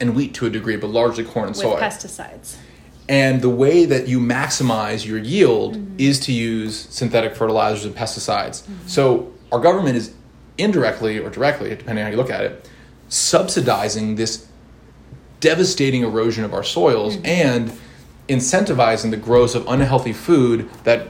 [0.00, 1.80] and wheat to a degree, but largely corn and With soy.
[1.80, 2.56] pesticides.
[3.08, 8.64] And the way that you maximize your yield is to use synthetic fertilizers and pesticides.
[8.88, 10.12] So our government is
[10.58, 12.68] indirectly or directly, depending on how you look at it,
[13.08, 14.45] subsidizing this
[15.40, 17.26] devastating erosion of our soils mm-hmm.
[17.26, 17.78] and
[18.28, 21.08] incentivizing the growth of unhealthy food that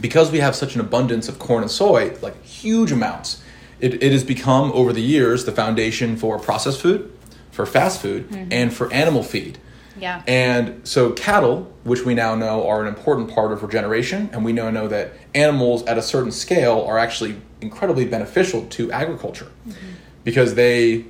[0.00, 3.42] because we have such an abundance of corn and soy, like huge amounts,
[3.80, 7.12] it, it has become over the years the foundation for processed food,
[7.50, 8.52] for fast food, mm-hmm.
[8.52, 9.58] and for animal feed.
[9.98, 10.22] Yeah.
[10.26, 14.52] And so cattle, which we now know are an important part of regeneration, and we
[14.52, 19.86] now know that animals at a certain scale are actually incredibly beneficial to agriculture mm-hmm.
[20.24, 21.04] because they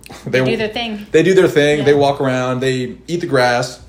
[0.26, 1.06] They do their thing.
[1.10, 1.78] They do their thing.
[1.78, 1.84] Yeah.
[1.84, 2.60] They walk around.
[2.60, 3.82] They eat the grass,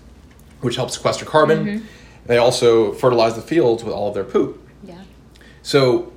[0.61, 1.65] which helps sequester carbon.
[1.65, 1.85] Mm-hmm.
[2.25, 4.59] They also fertilize the fields with all of their poop.
[4.83, 5.03] Yeah.
[5.61, 6.13] So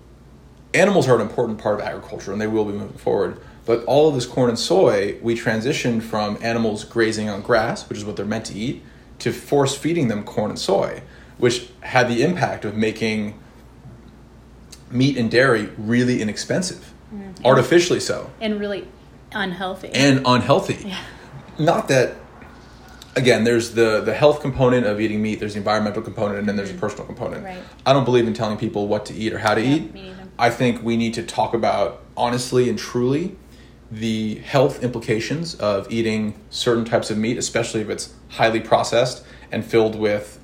[0.73, 3.41] animals are an important part of agriculture and they will be moving forward.
[3.65, 7.99] But all of this corn and soy, we transitioned from animals grazing on grass, which
[7.99, 8.83] is what they're meant to eat,
[9.19, 11.03] to force feeding them corn and soy,
[11.39, 13.39] which had the impact of making
[14.91, 16.93] meat and dairy really inexpensive,
[17.45, 18.87] artificially so, And really
[19.33, 19.91] unhealthy.
[19.95, 20.89] and unhealthy.
[20.89, 20.99] yeah.
[21.59, 22.17] Not that
[23.17, 26.57] again, there's the the health component of eating meat, there's the environmental component, and then
[26.57, 27.45] there's the personal component.
[27.45, 27.63] Right.
[27.85, 29.93] I don't believe in telling people what to eat or how to Yeah, eat.
[30.39, 33.37] I think we need to talk about honestly and truly
[33.91, 39.65] the health implications of eating certain types of meat, especially if it's highly processed and
[39.65, 40.39] filled with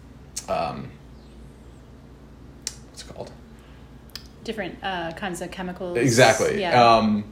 [0.49, 0.91] um,
[2.91, 3.33] what's it called?
[4.45, 5.99] Different uh, kinds of chemicals.
[5.99, 6.61] Exactly.
[6.61, 6.97] Yeah.
[6.97, 7.25] Um,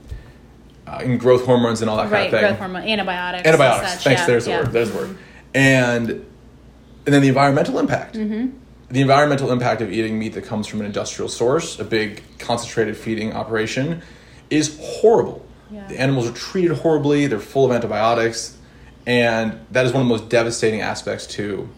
[0.90, 2.40] uh, and growth hormones and all that right, kind of thing.
[2.40, 3.38] growth hormone, antibiotics.
[3.40, 3.92] and Antibiotics.
[3.92, 4.20] such, Thanks.
[4.22, 4.60] yeah, there's the yeah.
[4.60, 4.72] word.
[4.72, 5.18] There's the word.
[5.54, 8.16] And and then the environmental impact.
[8.16, 8.56] Mm-hmm.
[8.90, 12.96] The environmental impact of eating meat that comes from an industrial source, a big concentrated
[12.96, 14.02] feeding operation,
[14.50, 15.46] is horrible.
[15.70, 15.86] Yeah.
[15.86, 17.28] The animals are treated horribly.
[17.28, 18.58] They're full of antibiotics,
[19.06, 21.68] and that is one of the most devastating aspects to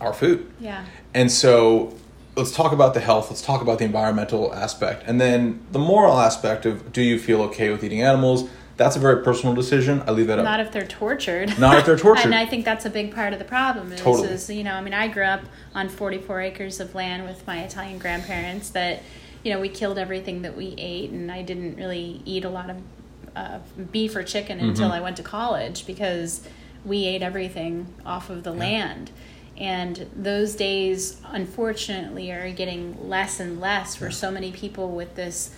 [0.00, 0.48] our food.
[0.60, 0.84] Yeah.
[1.12, 1.92] And so
[2.36, 5.02] let's talk about the health, let's talk about the environmental aspect.
[5.06, 8.48] And then the moral aspect of do you feel okay with eating animals?
[8.76, 10.02] That's a very personal decision.
[10.06, 10.44] I leave that up.
[10.44, 11.58] Not if they're tortured.
[11.58, 12.26] Not if they're tortured.
[12.26, 13.90] and I think that's a big part of the problem.
[13.90, 14.28] Is, Totally.
[14.28, 15.40] is you know, I mean, I grew up
[15.74, 18.68] on 44 acres of land with my Italian grandparents.
[18.70, 19.02] That
[19.42, 22.68] you know, we killed everything that we ate, and I didn't really eat a lot
[22.68, 22.76] of
[23.34, 23.58] uh,
[23.92, 24.94] beef or chicken until Mhm.
[24.94, 26.42] I went to college because
[26.84, 29.10] we ate everything off of the land.
[29.58, 35.54] And those days, unfortunately, are getting less and less for so many people with this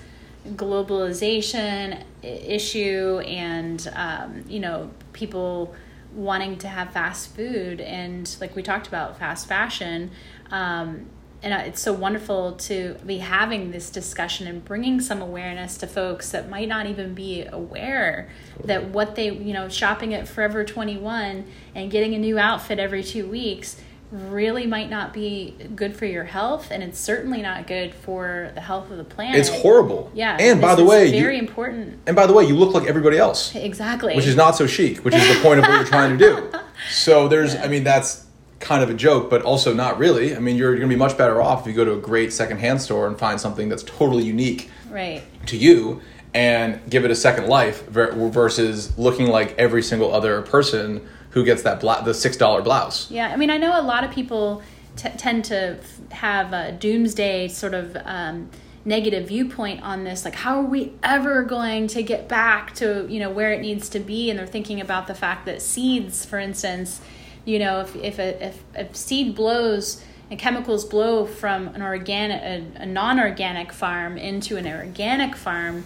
[0.51, 5.75] globalization issue and um, you know people
[6.15, 7.81] wanting to have fast food.
[7.81, 10.11] And like we talked about fast fashion
[10.51, 11.07] um,
[11.42, 16.31] and it's so wonderful to be having this discussion and bringing some awareness to folks
[16.31, 18.29] that might not even be aware
[18.64, 23.05] that what they you know shopping at forever 21 and getting a new outfit every
[23.05, 27.94] two weeks really might not be good for your health and it's certainly not good
[27.94, 30.11] for the health of the planet it's horrible.
[30.14, 32.88] yeah And by the way, you- very important and by the way, you look like
[32.88, 35.85] everybody else, exactly which is not so chic, which is the point of what you're
[35.85, 36.51] trying to do.
[36.92, 38.24] So there's, I mean, that's
[38.61, 40.35] kind of a joke, but also not really.
[40.35, 42.01] I mean, you're, you're going to be much better off if you go to a
[42.01, 46.01] great secondhand store and find something that's totally unique right to you
[46.35, 51.62] and give it a second life versus looking like every single other person who gets
[51.62, 53.11] that bla- the six dollar blouse.
[53.11, 54.62] Yeah, I mean, I know a lot of people
[54.97, 58.51] t- tend to f- have a doomsday sort of um,
[58.85, 60.25] negative viewpoint on this.
[60.25, 63.88] Like, how are we ever going to get back to you know where it needs
[63.90, 64.31] to be?
[64.31, 67.01] And they're thinking about the fact that seeds, for instance,
[67.49, 72.43] you know, if if a if a seed blows and chemicals blow from an organic
[72.43, 75.85] a, a non-organic farm into an organic farm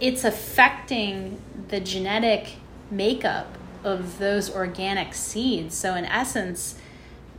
[0.00, 2.54] it's affecting the genetic
[2.90, 5.76] makeup of those organic seeds.
[5.76, 6.76] So in essence,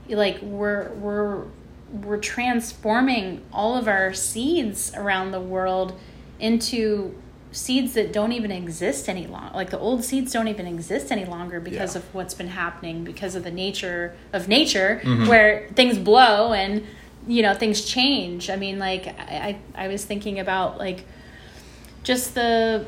[0.07, 1.43] like we're we're
[1.91, 5.99] we're transforming all of our seeds around the world
[6.39, 7.20] into
[7.51, 9.51] seeds that don't even exist any longer.
[9.53, 11.99] Like the old seeds don't even exist any longer because Yeah.
[12.01, 15.27] of what's been happening because of the nature of nature Mhm.
[15.27, 16.83] where things blow and
[17.27, 18.49] you know things change.
[18.49, 21.05] I mean like I I, I was thinking about like
[22.03, 22.85] just the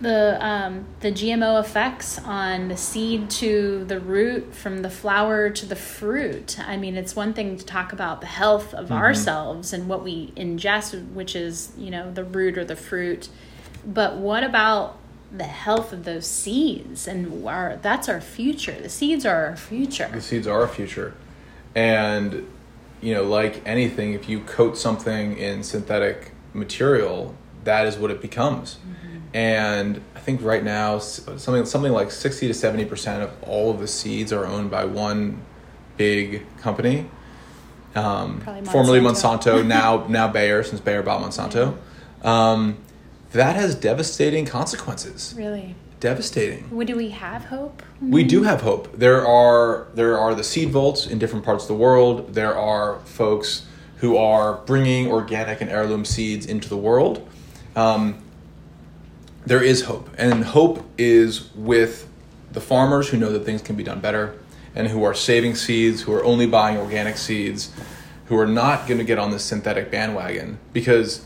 [0.00, 5.64] the um, the GMO effects on the seed to the root, from the flower to
[5.66, 6.58] the fruit.
[6.58, 10.32] I mean, it's one thing to talk about the health of ourselves and what we
[10.36, 13.28] ingest, which is you know the root or the fruit,
[13.86, 14.98] but what about
[15.36, 18.78] the health of those seeds and our that's our future.
[18.80, 20.08] The seeds are our future.
[20.12, 21.14] The seeds are our future.
[21.74, 22.48] And,
[23.00, 28.22] you know, like anything, if you coat something in synthetic material, that is what it
[28.22, 28.78] becomes.
[29.32, 33.88] And I think right now, something, something like 60 to 70% of all of the
[33.88, 35.42] seeds are owned by one
[35.96, 37.10] big company.
[37.96, 39.62] Um, Probably formerly Monsanto.
[39.62, 41.76] Monsanto, now, now Bayer, since Bayer bought Monsanto.
[42.22, 42.76] Um,
[43.34, 45.34] that has devastating consequences.
[45.36, 46.68] Really, Devastating.
[46.70, 47.82] Would do we have hope?
[47.98, 48.92] We do have hope.
[48.92, 52.34] There are there are the seed vaults in different parts of the world.
[52.34, 53.64] There are folks
[53.98, 57.26] who are bringing organic and heirloom seeds into the world.
[57.74, 58.22] Um,
[59.46, 62.06] there is hope, and hope is with
[62.52, 64.38] the farmers who know that things can be done better,
[64.74, 67.72] and who are saving seeds, who are only buying organic seeds,
[68.26, 71.24] who are not going to get on the synthetic bandwagon because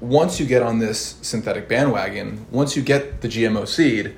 [0.00, 4.16] once you get on this synthetic bandwagon, once you get the GMO seed,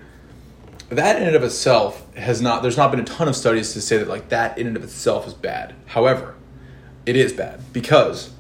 [0.89, 3.81] that in and of itself has not there's not been a ton of studies to
[3.81, 5.75] say that like that in and of itself is bad.
[5.87, 6.35] However,
[7.07, 8.31] it is bad because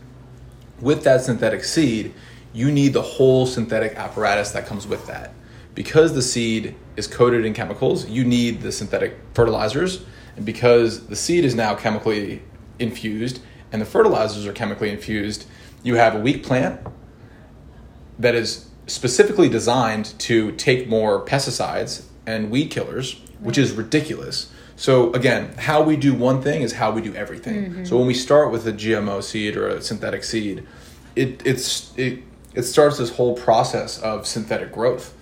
[0.81, 2.14] with that synthetic seed,
[2.52, 5.33] you need the whole synthetic apparatus that comes with that.
[5.74, 10.05] Because the seed is coated in chemicals, you need the synthetic fertilizers,
[10.37, 12.42] and because the seed is now chemically
[12.78, 13.40] infused
[13.72, 15.46] and the fertilizers are chemically infused,
[15.83, 16.78] you have a weak plant
[18.18, 24.53] that is specifically designed to take more pesticides and weed killers, which is ridiculous.
[24.77, 27.84] So again, how we do one thing is how we do everything.
[27.84, 30.66] So when we start with a GMO seed or a synthetic seed,
[31.14, 32.20] it it's it
[32.55, 35.14] it starts this whole process of synthetic growth.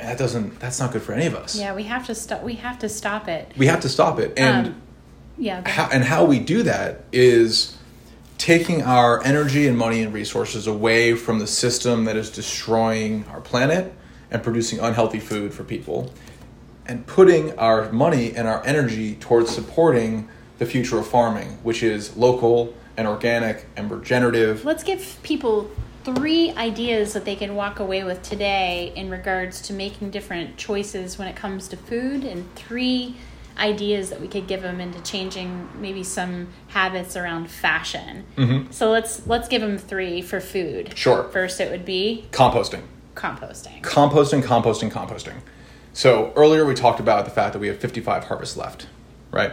[0.00, 1.56] And that doesn't that's not good for any of us.
[1.58, 2.42] Yeah, we have to stop.
[2.42, 3.52] We have to stop it.
[3.56, 4.38] We have to stop it.
[4.38, 4.82] And Um,
[5.36, 5.68] yeah.
[5.68, 7.73] how, and how we do that is
[8.38, 13.40] taking our energy and money and resources away from the system that is destroying our
[13.40, 13.92] planet
[14.30, 16.12] and producing unhealthy food for people
[16.86, 20.28] and putting our money and our energy towards supporting
[20.58, 24.64] the future of farming, which is local and organic and regenerative.
[24.64, 25.70] Let's give people
[26.04, 31.18] three ideas that they can walk away with today in regards to making different choices
[31.18, 33.16] when it comes to food and three
[33.58, 38.24] ideas that we could give them into changing maybe some habits around fashion.
[38.36, 38.70] Mm-hmm.
[38.72, 40.96] So let's let's give them three for food.
[40.96, 41.24] Sure.
[41.24, 42.82] First, it would be Composting.
[43.14, 43.82] composting.
[43.82, 45.36] Composting, composting, composting.
[45.92, 48.88] So earlier we talked about the fact that we have 55 harvests left,
[49.30, 49.52] right?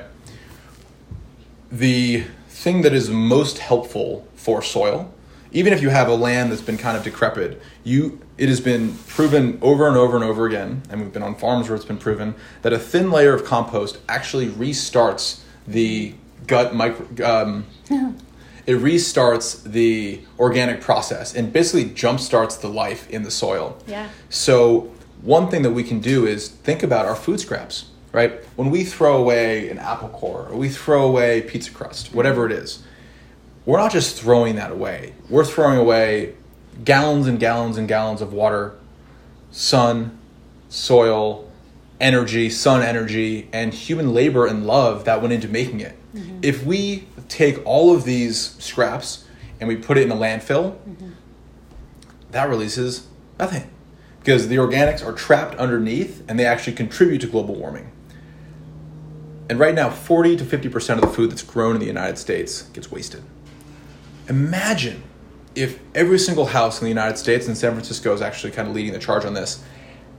[1.72, 5.14] The thing that is most helpful for soil,
[5.52, 8.98] even if you have a land that's been kind of decrepit, you it has been
[9.06, 12.00] proven over and over and over again, and we've been on farms where it's been
[12.00, 12.34] proven
[12.64, 16.16] that a thin layer of compost actually restarts the
[16.48, 17.06] gut micro.
[17.24, 17.68] Um,
[18.66, 23.78] it restarts the organic process and basically jumpstarts the life in the soil.
[23.86, 24.10] Yeah.
[24.32, 28.44] So one thing that we can do is think about our food scraps, right?
[28.56, 32.52] When we throw away an apple core or we throw away pizza crust, whatever it
[32.52, 32.82] is,
[33.68, 35.14] we're not just throwing that away.
[35.30, 36.34] We're throwing away
[36.84, 38.76] gallons and gallons and gallons of water,
[39.52, 40.18] sun,
[40.70, 41.50] soil,
[42.00, 45.98] energy, sun energy, and human labor and love that went into making it.
[46.16, 46.40] Mm-hmm.
[46.42, 49.26] If we take all of these scraps
[49.60, 51.12] and we put it in a landfill, mm-hmm.
[52.32, 53.08] that releases
[53.40, 53.70] nothing
[54.20, 57.92] because the organics are trapped underneath and they actually contribute to global warming.
[59.50, 62.64] And right now, 40 to 50% of the food that's grown in the United States
[62.70, 63.24] gets wasted.
[64.30, 65.04] Imagine
[65.56, 68.76] if every single house in the United States, and San Francisco is actually kind of
[68.76, 69.64] leading the charge on this,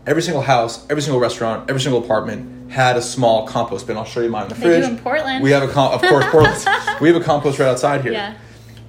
[0.06, 3.96] every single house, every single restaurant, every single apartment had a small compost bin.
[3.96, 4.84] I'll show you mine in the They fridge.
[4.84, 5.42] do in Portland.
[5.42, 6.64] We have a com- of course, Portland.
[7.00, 8.12] we have a compost right outside here.
[8.12, 8.34] Yeah.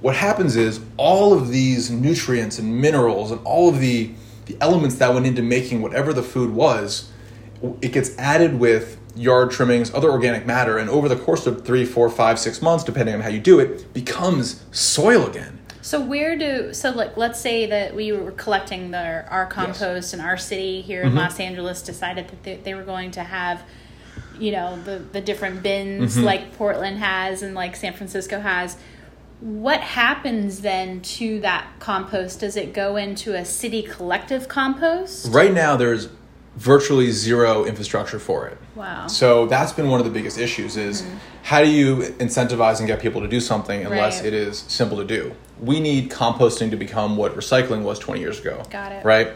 [0.00, 4.12] What happens is all of these nutrients and minerals and all of the
[4.46, 7.10] the elements that went into making whatever the food was,
[7.80, 11.86] it gets added with yard trimmings, other organic matter, and over the course of three,
[11.86, 15.58] four, five, six months, depending on how you do it, becomes soil again.
[15.84, 20.22] So where do so like let's say that we were collecting the our compost and
[20.22, 21.18] our city here in Mm-hmm.
[21.18, 23.62] Los Angeles decided that they, they were going to have
[24.40, 26.24] you know the the different bins Mm-hmm.
[26.24, 28.78] like Portland has and like San Francisco has
[29.40, 35.52] what happens then to that compost does it go into a city collective compost Right
[35.52, 36.08] now, there's
[36.56, 38.56] virtually zero infrastructure for it.
[38.74, 41.04] wow So that's been one of the biggest issues is
[41.42, 44.28] how do you incentivize and get people to do something unless Right.
[44.28, 45.34] it is simple to do?
[45.64, 48.62] We need composting to become what recycling was 20 years ago.
[48.70, 49.04] Got it.
[49.04, 49.28] Right?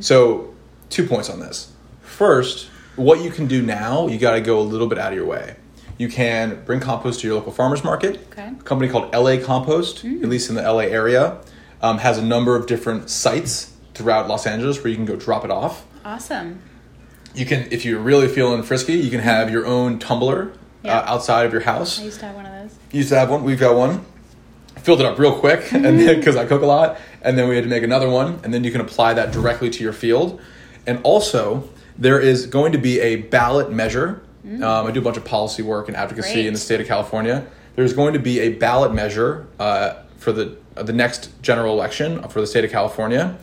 [0.00, 0.54] So,
[0.90, 1.72] two points on this.
[2.02, 5.16] First, what you can do now, you got to go a little bit out of
[5.18, 5.56] your way.
[5.98, 8.26] You can bring compost to your local farmers market.
[8.32, 8.48] Okay.
[8.48, 11.38] A company called LA Compost, at least in the LA area,
[11.82, 15.44] um, has a number of different sites throughout Los Angeles where you can go drop
[15.44, 16.60] it off awesome
[17.34, 20.98] you can if you're really feeling frisky you can have your own tumbler Yeah.
[20.98, 23.16] uh, outside of your house I used to have one of those you used to
[23.16, 24.04] have one we've got one
[24.84, 27.54] filled it up real quick and then because i cook a lot and then we
[27.54, 30.40] had to make another one and then you can apply that directly to your field
[30.86, 31.68] and also
[31.98, 34.22] there is going to be a ballot measure
[34.62, 36.46] um, i do a bunch of policy work and advocacy Great.
[36.46, 40.56] in the state of california there's going to be a ballot measure uh, for the
[40.76, 43.36] uh, the next general election for the state of california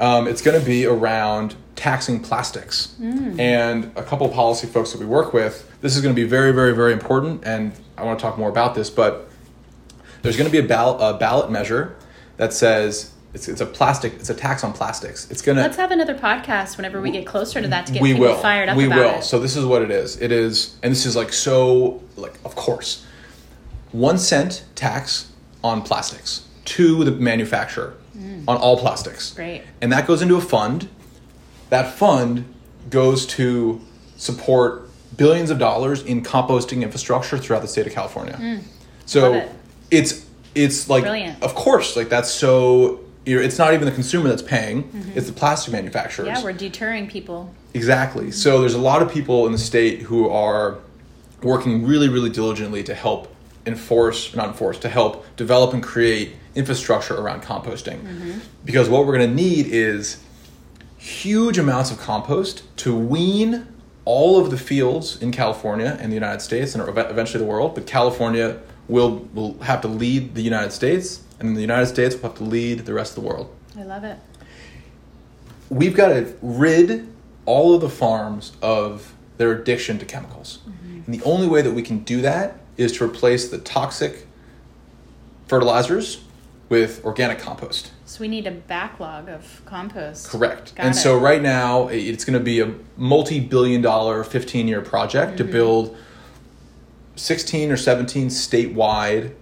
[0.00, 2.94] um, it's going to be around taxing plastics.
[3.38, 6.26] And a couple of policy folks that we work with, this is going to be
[6.26, 7.44] very, very, very important.
[7.44, 9.28] And I want to talk more about this, but
[10.24, 11.94] there's going to be a, ball- a ballot measure
[12.38, 15.30] that says it's, it's a plastic, it's a tax on plastics.
[15.30, 18.02] It's going to let's have another podcast whenever we get closer to that to get
[18.02, 20.32] we people will fired up we will it so this is what it is it
[20.32, 23.04] is and this is like so like of course
[23.92, 25.30] one cent tax
[25.62, 27.94] on plastics to the manufacturer
[28.48, 29.36] on all plastics Mm.
[29.36, 29.62] Great.
[29.80, 30.88] and that goes into a fund
[31.70, 32.44] that fund
[32.90, 33.80] goes to
[34.16, 38.60] support billions of dollars in composting infrastructure throughout the state of california
[39.06, 39.42] so Mm.
[39.42, 39.50] It.
[39.96, 40.24] It's
[40.54, 41.42] it's like Brilliant.
[41.42, 45.32] of course like that's so you're, it's not even the consumer that's paying it's the
[45.32, 46.36] plastic manufacturers Mm-hmm.
[46.38, 48.30] yeah we're deterring people Exactly.
[48.30, 50.78] So there's a lot of people in the state who are
[51.42, 53.34] working really, really diligently to help
[53.66, 57.98] enforce, not enforce, to help develop and create infrastructure around composting.
[58.64, 60.22] Because what we're going to need is
[60.98, 63.66] huge amounts of compost to wean
[64.04, 67.74] all of the fields in California and the United States and eventually the world.
[67.74, 72.14] But California will, will have to lead the United States, and then the United States
[72.14, 74.18] will have to lead the rest of the world i love it
[75.70, 77.08] we've got to rid
[77.46, 80.60] all of the farms of their addiction to chemicals.
[81.06, 84.26] And the only way that we can do that is to replace the toxic
[85.46, 86.22] fertilizers
[86.68, 87.90] with organic compost.
[88.06, 90.28] So we need a backlog of compost.
[90.28, 90.74] Correct.
[90.74, 90.98] Got and it.
[90.98, 95.36] so right now it's going to be a multi-billion dollar 15-year project Mm-hmm.
[95.38, 95.96] to build
[97.16, 99.32] 16 or 17 statewide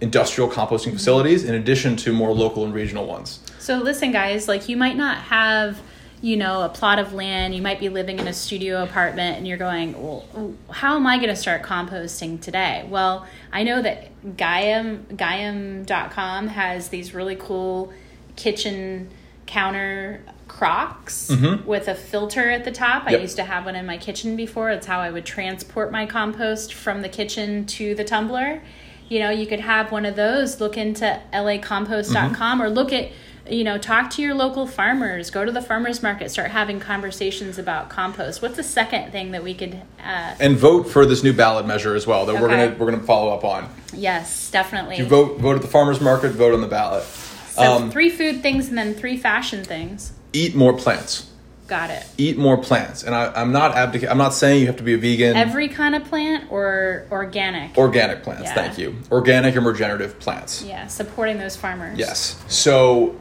[0.00, 0.96] industrial composting Mm-hmm.
[0.96, 3.40] facilities in addition to more local and regional ones.
[3.58, 5.80] So listen, guys, like you might not have,
[6.20, 7.54] you know, a plot of land.
[7.54, 11.16] You might be living in a studio apartment, and you're going, well, how am I
[11.18, 12.84] going to start composting today?
[12.88, 17.92] Well, I know that Gaiam Gaiam.com has these really cool
[18.34, 19.10] kitchen
[19.46, 20.22] counter
[20.62, 21.28] crocks
[21.66, 23.02] with a filter at the top.
[23.08, 24.70] I used to have one in my kitchen before.
[24.70, 28.62] It's how I would transport my compost from the kitchen to the tumbler.
[29.08, 30.60] You know, you could have one of those.
[30.60, 33.10] Look into lacompost.com or look at,
[33.50, 35.30] you know, talk to your local farmers.
[35.30, 36.30] Go to the farmers market.
[36.30, 38.40] Start having conversations about compost.
[38.40, 39.82] What's the second thing that we could?
[39.98, 42.92] Uh, And vote for this new ballot measure as well that we're going to we're
[42.92, 43.68] to follow up on.
[43.92, 44.98] yes, definitely.
[44.98, 47.02] You vote vote at the farmers market, vote on the ballot.
[47.02, 50.12] so um, three food things and then three fashion things.
[50.32, 51.28] Eat more plants.
[51.68, 52.04] Got it.
[52.18, 53.02] Eat more plants.
[53.02, 55.36] And I, I'm not abdic- I'm not saying you have to be a vegan.
[55.36, 57.76] Every kind of plant or organic.
[57.78, 58.54] Organic plants, Yeah.
[58.54, 58.96] thank you.
[59.10, 60.62] Organic and regenerative plants.
[60.62, 61.98] yeah, supporting those farmers.
[61.98, 62.42] Yes.
[62.48, 63.16] So,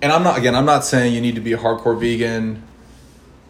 [0.00, 0.54] and I'm not again.
[0.54, 2.62] I'm not saying you need to be a hardcore vegan.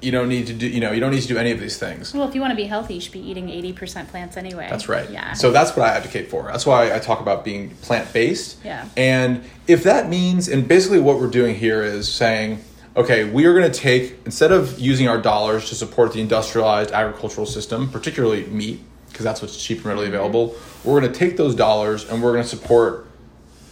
[0.07, 0.69] You don't need to do.
[0.69, 2.15] You know, you don't need to do any of these things.
[2.15, 4.69] Well, if you want to be healthy, you should be eating 80% plants anyway.
[4.71, 5.11] That's right.
[5.11, 5.33] Yeah.
[5.33, 6.45] So that's what I advocate for.
[6.45, 8.59] That's why I talk about being plant based.
[8.63, 8.89] Yeah.
[8.97, 12.63] And if that means, and basically what we're doing here is saying,
[12.97, 16.93] okay, we are going to take instead of using our dollars to support the industrialized
[16.93, 18.79] agricultural system, particularly meat,
[19.09, 20.15] because that's what's cheap and readily mm-hmm.
[20.15, 20.55] available.
[20.85, 23.09] We're going to take those dollars and we're going to support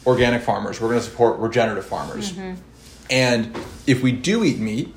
[0.04, 0.80] organic farmers.
[0.80, 2.32] We're going to support regenerative farmers.
[2.32, 2.60] Mm-hmm.
[3.08, 3.56] And
[3.86, 4.92] if we do eat meat,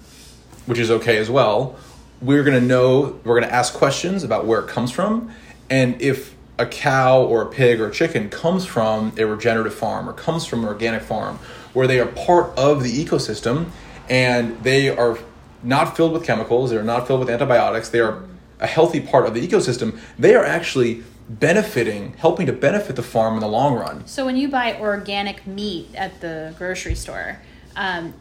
[0.68, 1.76] which is okay as well,
[2.22, 5.32] we're going to know, we're going to ask questions about where it comes from.
[5.70, 10.08] And if a cow or a pig or a chicken comes from a regenerative farm
[10.10, 11.38] or comes from an organic farm
[11.74, 13.70] where they are part of the ecosystem
[14.10, 15.18] and they are
[15.64, 18.24] not filled with chemicals, they're not filled with antibiotics, they are
[18.60, 23.36] a healthy part of the ecosystem, they are actually benefiting, helping to benefit the farm
[23.36, 24.06] in the long run.
[24.08, 27.40] So when you buy organic meat at the grocery store,
[27.76, 28.14] um,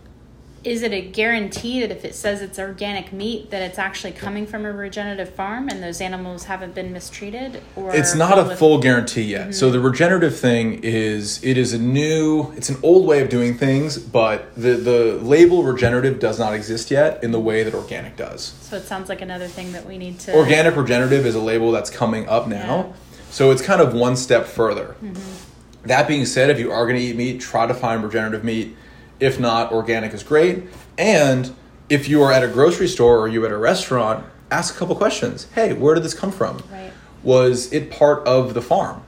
[0.67, 4.45] is it a guarantee that if it says it's organic meat that it's actually coming
[4.45, 8.79] from a regenerative farm and those animals haven't been mistreated or it's not a full
[8.79, 9.55] guarantee yet.
[9.55, 9.75] So mm-hmm.
[9.75, 13.97] the regenerative thing is it is a new it's an old way of doing things,
[13.97, 18.55] but the the label regenerative does not exist yet in the way that organic does.
[18.61, 21.71] so it sounds like another thing that we need to Organic regenerative is a label
[21.71, 22.93] that's coming up now.
[23.31, 24.97] So it's kind of one step further.
[25.03, 25.89] Mm-hmm.
[25.89, 28.77] That being said, if you are going to eat meat, try to find regenerative meat.
[29.21, 30.65] If not, organic is great.
[30.99, 31.55] And
[31.89, 34.95] if you are at a grocery store or you're at a restaurant, ask a couple
[34.97, 35.47] questions.
[35.55, 36.63] Hey, where did this come from?
[36.71, 36.93] Right.
[37.23, 39.03] Was it part of the farm?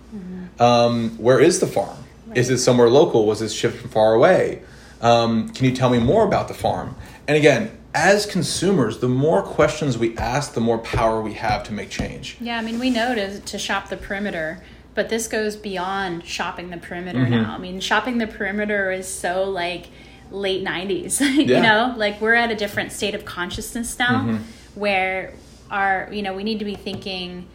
[0.59, 1.97] Um, where is the farm?
[2.35, 3.27] Is it somewhere local?
[3.27, 4.63] Was it shipped from far away?
[5.01, 6.97] Um, can you tell me more about the farm?
[7.27, 11.73] And again, as consumers, the more questions we ask, the more power we have to
[11.73, 12.37] make change.
[12.41, 14.63] Yeah, I mean, we know to, to shop the perimeter,
[14.99, 17.31] but this goes beyond shopping the perimeter Mm-hmm.
[17.31, 17.55] now.
[17.55, 19.87] I mean, shopping the perimeter is so like
[20.33, 21.95] late 90s, you know?
[21.97, 24.43] Like we're at a different state of consciousness now Mm-hmm.
[24.81, 25.35] where
[25.71, 27.47] our, you know, we need to be thinking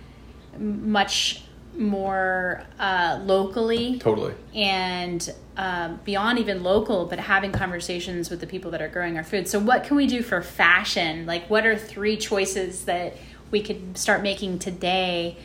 [0.58, 1.44] much
[1.78, 4.36] more uh, locally Totally.
[4.56, 9.24] and um, beyond even local, but having conversations with the people that are growing our
[9.26, 9.50] food.
[9.50, 11.26] So, what can we do for fashion?
[11.26, 13.18] Like, what are three choices that
[13.52, 15.42] we could start making today uh,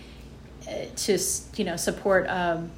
[0.96, 1.18] to
[1.56, 2.70] you know support um,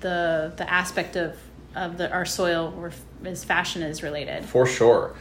[0.00, 1.36] the the aspect of
[1.74, 2.92] of the our soil where
[3.24, 4.44] as fashion is related?
[4.44, 5.14] For sure.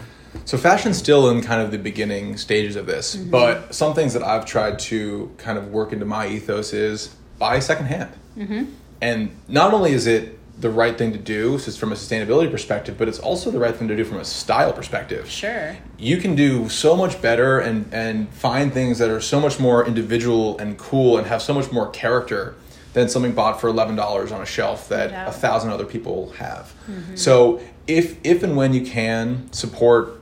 [0.45, 4.24] So fashion's still in kind of the beginning stages of this, but some things that
[4.24, 8.11] I've tried to kind of work into my ethos is buy secondhand.
[8.38, 8.65] Mm-hmm.
[9.01, 12.49] And not only is it the right thing to do, so it's from a sustainability
[12.49, 15.30] perspective, but it's also the right thing to do from a style perspective.
[15.30, 15.78] Sure.
[15.99, 19.86] You can do so much better and, and find things that are so much more
[19.86, 22.55] individual and cool and have so much more character
[22.93, 25.28] than something bought for eleven dollars on a shelf that doubt.
[25.30, 26.74] a thousand other people have.
[27.14, 30.20] So if if and when you can support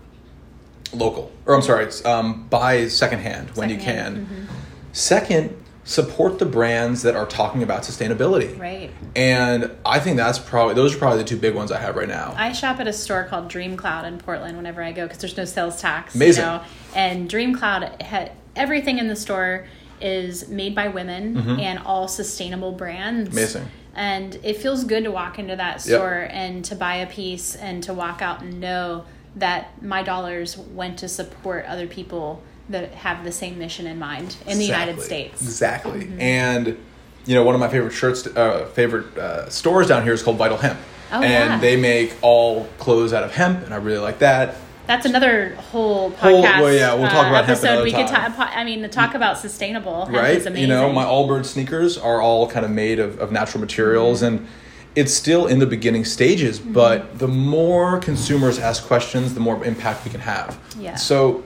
[0.94, 4.48] local, or I'm sorry, it's, um, buy secondhand when you Secondhand, can.
[4.92, 8.60] Second, support the brands that are talking about sustainability.
[8.60, 8.92] Right.
[9.16, 12.08] And I think that's probably those are probably the two big ones I have right
[12.08, 12.34] now.
[12.36, 15.38] I shop at a store called Dream Cloud in Portland whenever I go because there's
[15.38, 16.16] no sales tax.
[16.16, 16.44] Amazing.
[16.44, 16.64] You know?
[16.96, 19.68] And Dream Cloud had everything in the store
[20.02, 23.30] is made by women and all sustainable brands.
[23.30, 23.38] Mm-hmm.
[23.38, 23.68] Amazing.
[23.94, 27.82] And it feels good to walk into that store and to buy a piece and
[27.84, 29.06] to walk out and know
[29.38, 34.36] that my dollars went to support other people that have the same mission in mind
[34.48, 35.42] in the United States.
[35.42, 36.02] Exactly.
[36.06, 36.22] Mm-hmm.
[36.22, 36.78] And
[37.26, 40.38] you know, one of my favorite shirts, uh, favorite uh, stores down here is called
[40.38, 40.78] Vital Hemp,
[41.12, 41.60] Oh, and yeah.
[41.60, 44.56] they make all clothes out of hemp, and I really like that.
[44.88, 46.62] That's another whole Whole- podcast.
[46.62, 47.84] well, yeah, we'll talk uh, about hemp episode.
[47.84, 48.34] we could time.
[48.34, 48.52] talk.
[48.56, 50.38] I mean, to talk about sustainable hemp right?
[50.38, 50.62] is amazing.
[50.70, 54.48] You know, my Allbirds sneakers are all kind of made of, of natural materials, and
[54.96, 56.60] it's still in the beginning stages.
[56.60, 56.74] Mm-hmm.
[56.74, 60.60] But the more consumers ask questions, the more impact we can have.
[60.80, 60.96] Yeah.
[60.96, 61.44] So,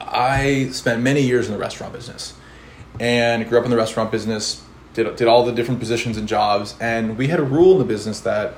[0.00, 2.34] I spent many years in the restaurant business,
[2.98, 4.62] and grew up in the restaurant business.
[4.94, 7.84] Did did all the different positions and jobs, and we had a rule in the
[7.84, 8.54] business that.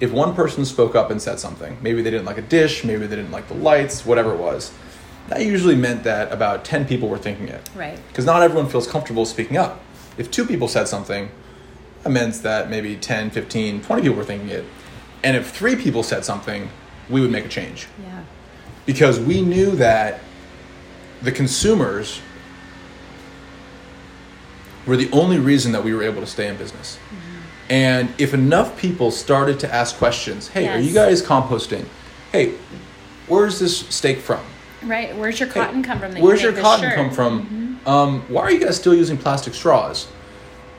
[0.00, 3.06] If one person spoke up and said something, maybe they didn't like a dish, maybe
[3.06, 4.72] they didn't like the lights, whatever it was,
[5.28, 7.98] that usually meant that about 10 people were thinking it right.
[8.08, 9.80] because not everyone feels comfortable speaking up.
[10.18, 11.30] If two people said something,
[12.02, 14.64] that meant that maybe 10, 15, 20 people were thinking it.
[15.22, 16.68] And if three people said something,
[17.08, 17.86] we would make a change.
[18.02, 18.24] Yeah.
[18.86, 20.20] Because we knew that
[21.22, 22.20] the consumers
[24.86, 26.98] were the only reason that we were able to stay in business.
[27.70, 31.86] And if enough people started to ask questions, hey, are you guys composting?
[32.32, 32.54] Hey,
[33.28, 34.40] where's this steak from?
[34.82, 35.16] Right.
[35.16, 36.16] Where's your Hey, cotton come from?
[36.16, 36.96] You Where's made your cotton shirt?
[36.96, 37.80] come from?
[37.86, 40.08] Um, why are you guys still using plastic straws?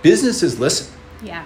[0.01, 0.93] Businesses listen.
[1.23, 1.45] Yeah.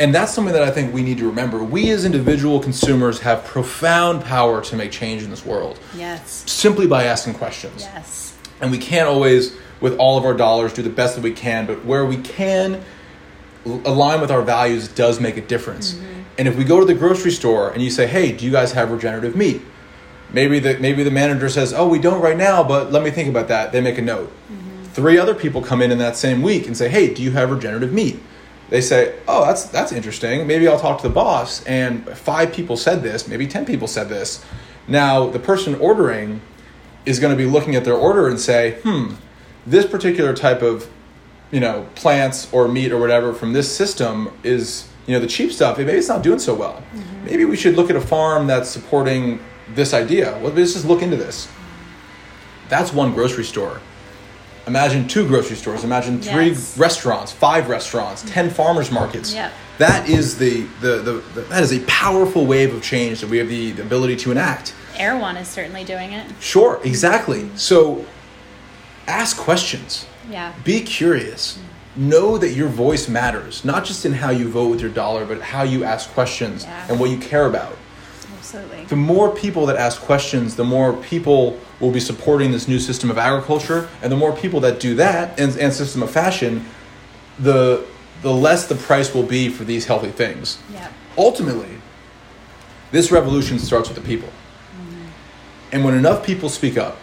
[0.00, 1.62] And that's something that I think we need to remember.
[1.62, 6.44] We as individual consumers have profound power to make change in this world Yes.
[6.50, 7.82] simply by asking questions.
[7.82, 8.37] Yes.
[8.60, 11.66] And we can't always, with all of our dollars, do the best that we can,
[11.66, 12.82] but where we can
[13.64, 15.94] align with our values does make a difference.
[15.94, 16.22] Mm-hmm.
[16.38, 18.72] And if we go to the grocery store and you say, "Hey, do you guys
[18.72, 19.60] have regenerative meat?"
[20.32, 23.28] Maybe the maybe the manager says, "Oh, we don't right now, but let me think
[23.28, 24.30] about that." They make a note.
[24.50, 24.84] Mm-hmm.
[24.84, 27.50] Three other people come in in that same week and say, "Hey, do you have
[27.50, 28.20] regenerative meat?"
[28.70, 30.46] They say, "Oh, that's that's interesting.
[30.46, 34.08] Maybe I'll talk to the boss." And five people said this, maybe 10 people said
[34.08, 34.44] this.
[34.86, 36.40] Now, the person ordering
[37.08, 39.14] is going to be looking at their order and say, "Hmm,
[39.66, 40.88] this particular type of
[41.50, 45.50] you know plants or meat or whatever from this system is you know the cheap
[45.50, 46.82] stuff maybe it's not doing so well.
[47.24, 49.40] Maybe we should look at a farm that's supporting
[49.74, 50.38] this idea.
[50.42, 51.48] Well let's just look into this.
[52.68, 53.80] That's one grocery store.
[54.66, 55.82] Imagine two grocery stores.
[55.84, 56.76] Imagine three Yes.
[56.76, 59.32] restaurants five restaurants ten farmers markets.
[59.32, 59.50] Yep.
[59.78, 63.38] that is the, the, the, the that is a powerful wave of change that we
[63.38, 66.26] have the, the ability to enact Erewhon is certainly doing it.
[66.40, 68.04] sure exactly so
[69.06, 70.52] ask questions Yeah.
[70.64, 71.58] be curious.
[71.58, 71.62] Mm.
[72.08, 75.40] Know that your voice matters, not just in how you vote with your dollar, but
[75.40, 76.84] how you ask questions Yeah.
[76.88, 77.76] and what you care about.
[78.38, 78.84] Absolutely.
[78.84, 83.10] The more people that ask questions, the more people will be supporting this new system
[83.10, 86.64] of agriculture, and the more people that do that and, and system of fashion,
[87.38, 87.82] the
[88.22, 90.58] the less the price will be for these healthy things.
[90.72, 90.88] Yeah.
[91.16, 91.78] Ultimately,
[92.90, 94.28] this revolution starts with the people.
[95.72, 96.96] And when enough people speak up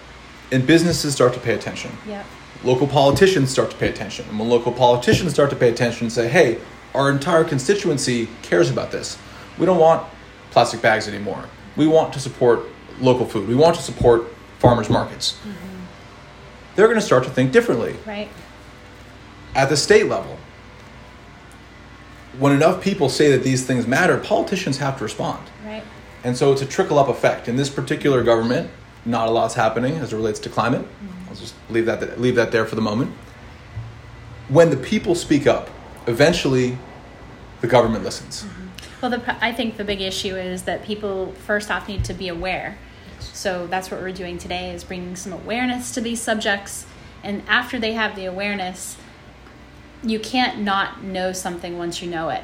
[0.51, 2.23] and businesses start to pay attention, Yeah.
[2.63, 4.25] local politicians start to pay attention.
[4.29, 6.57] And when local politicians start to pay attention and say, hey,
[6.93, 9.17] our entire constituency cares about this.
[9.57, 10.03] We don't want
[10.51, 11.45] plastic bags anymore.
[11.75, 12.61] We want to support
[13.01, 13.47] local food.
[13.47, 14.23] We want to support
[14.59, 15.33] farmers markets.
[15.41, 15.83] Mm-hmm.
[16.75, 17.95] They're going to start to think differently.
[18.05, 18.29] Right.
[19.53, 20.37] At the state level,
[22.39, 25.41] when enough people say that these things matter, politicians have to respond.
[25.65, 25.83] Right.
[26.25, 27.47] And so it's a trickle up effect.
[27.47, 28.71] In this particular government,
[29.05, 30.81] not a lot's happening as it relates to climate.
[30.81, 31.29] Mm-hmm.
[31.29, 33.11] I'll just leave that leave that there for the moment.
[34.49, 35.69] When the people speak up,
[36.07, 36.79] eventually
[37.61, 38.43] the government listens.
[38.43, 38.65] Mm-hmm.
[39.01, 42.27] Well, the, I think the big issue is that people first off need to be
[42.27, 42.75] aware.
[43.19, 46.87] So that's what we're doing today is bringing some awareness to these subjects,
[47.23, 48.97] and after they have the awareness,
[50.01, 52.43] you can't not know something once you know it.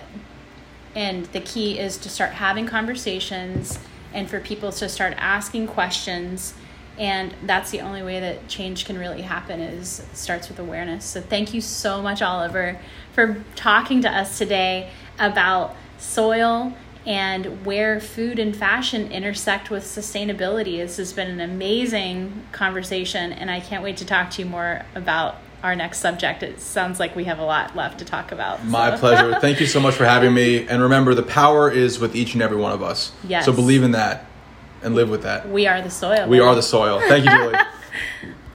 [0.96, 3.80] And the key is to start having conversations
[4.14, 6.54] and for people to start asking questions.
[6.98, 11.06] And that's the only way that change can really happen is starts with awareness.
[11.06, 12.80] So thank you so much, Oliver,
[13.14, 16.74] for talking to us today about soil
[17.06, 20.78] and where food and fashion intersect with sustainability.
[20.78, 24.86] This has been an amazing conversation, and I can't wait to talk to you more
[24.94, 26.44] about our next subject.
[26.44, 28.66] It sounds like we have a lot left to talk about.
[28.66, 28.98] My so.
[28.98, 29.40] pleasure.
[29.42, 30.68] Thank you so much for having me.
[30.68, 33.12] And remember, the power is with each and every one of us.
[33.28, 33.46] Yes.
[33.46, 34.26] So believe in that
[34.82, 35.50] and live with that.
[35.50, 36.28] We are the soil.
[36.28, 37.00] We are the soil.
[37.00, 37.60] Thank you, Julie.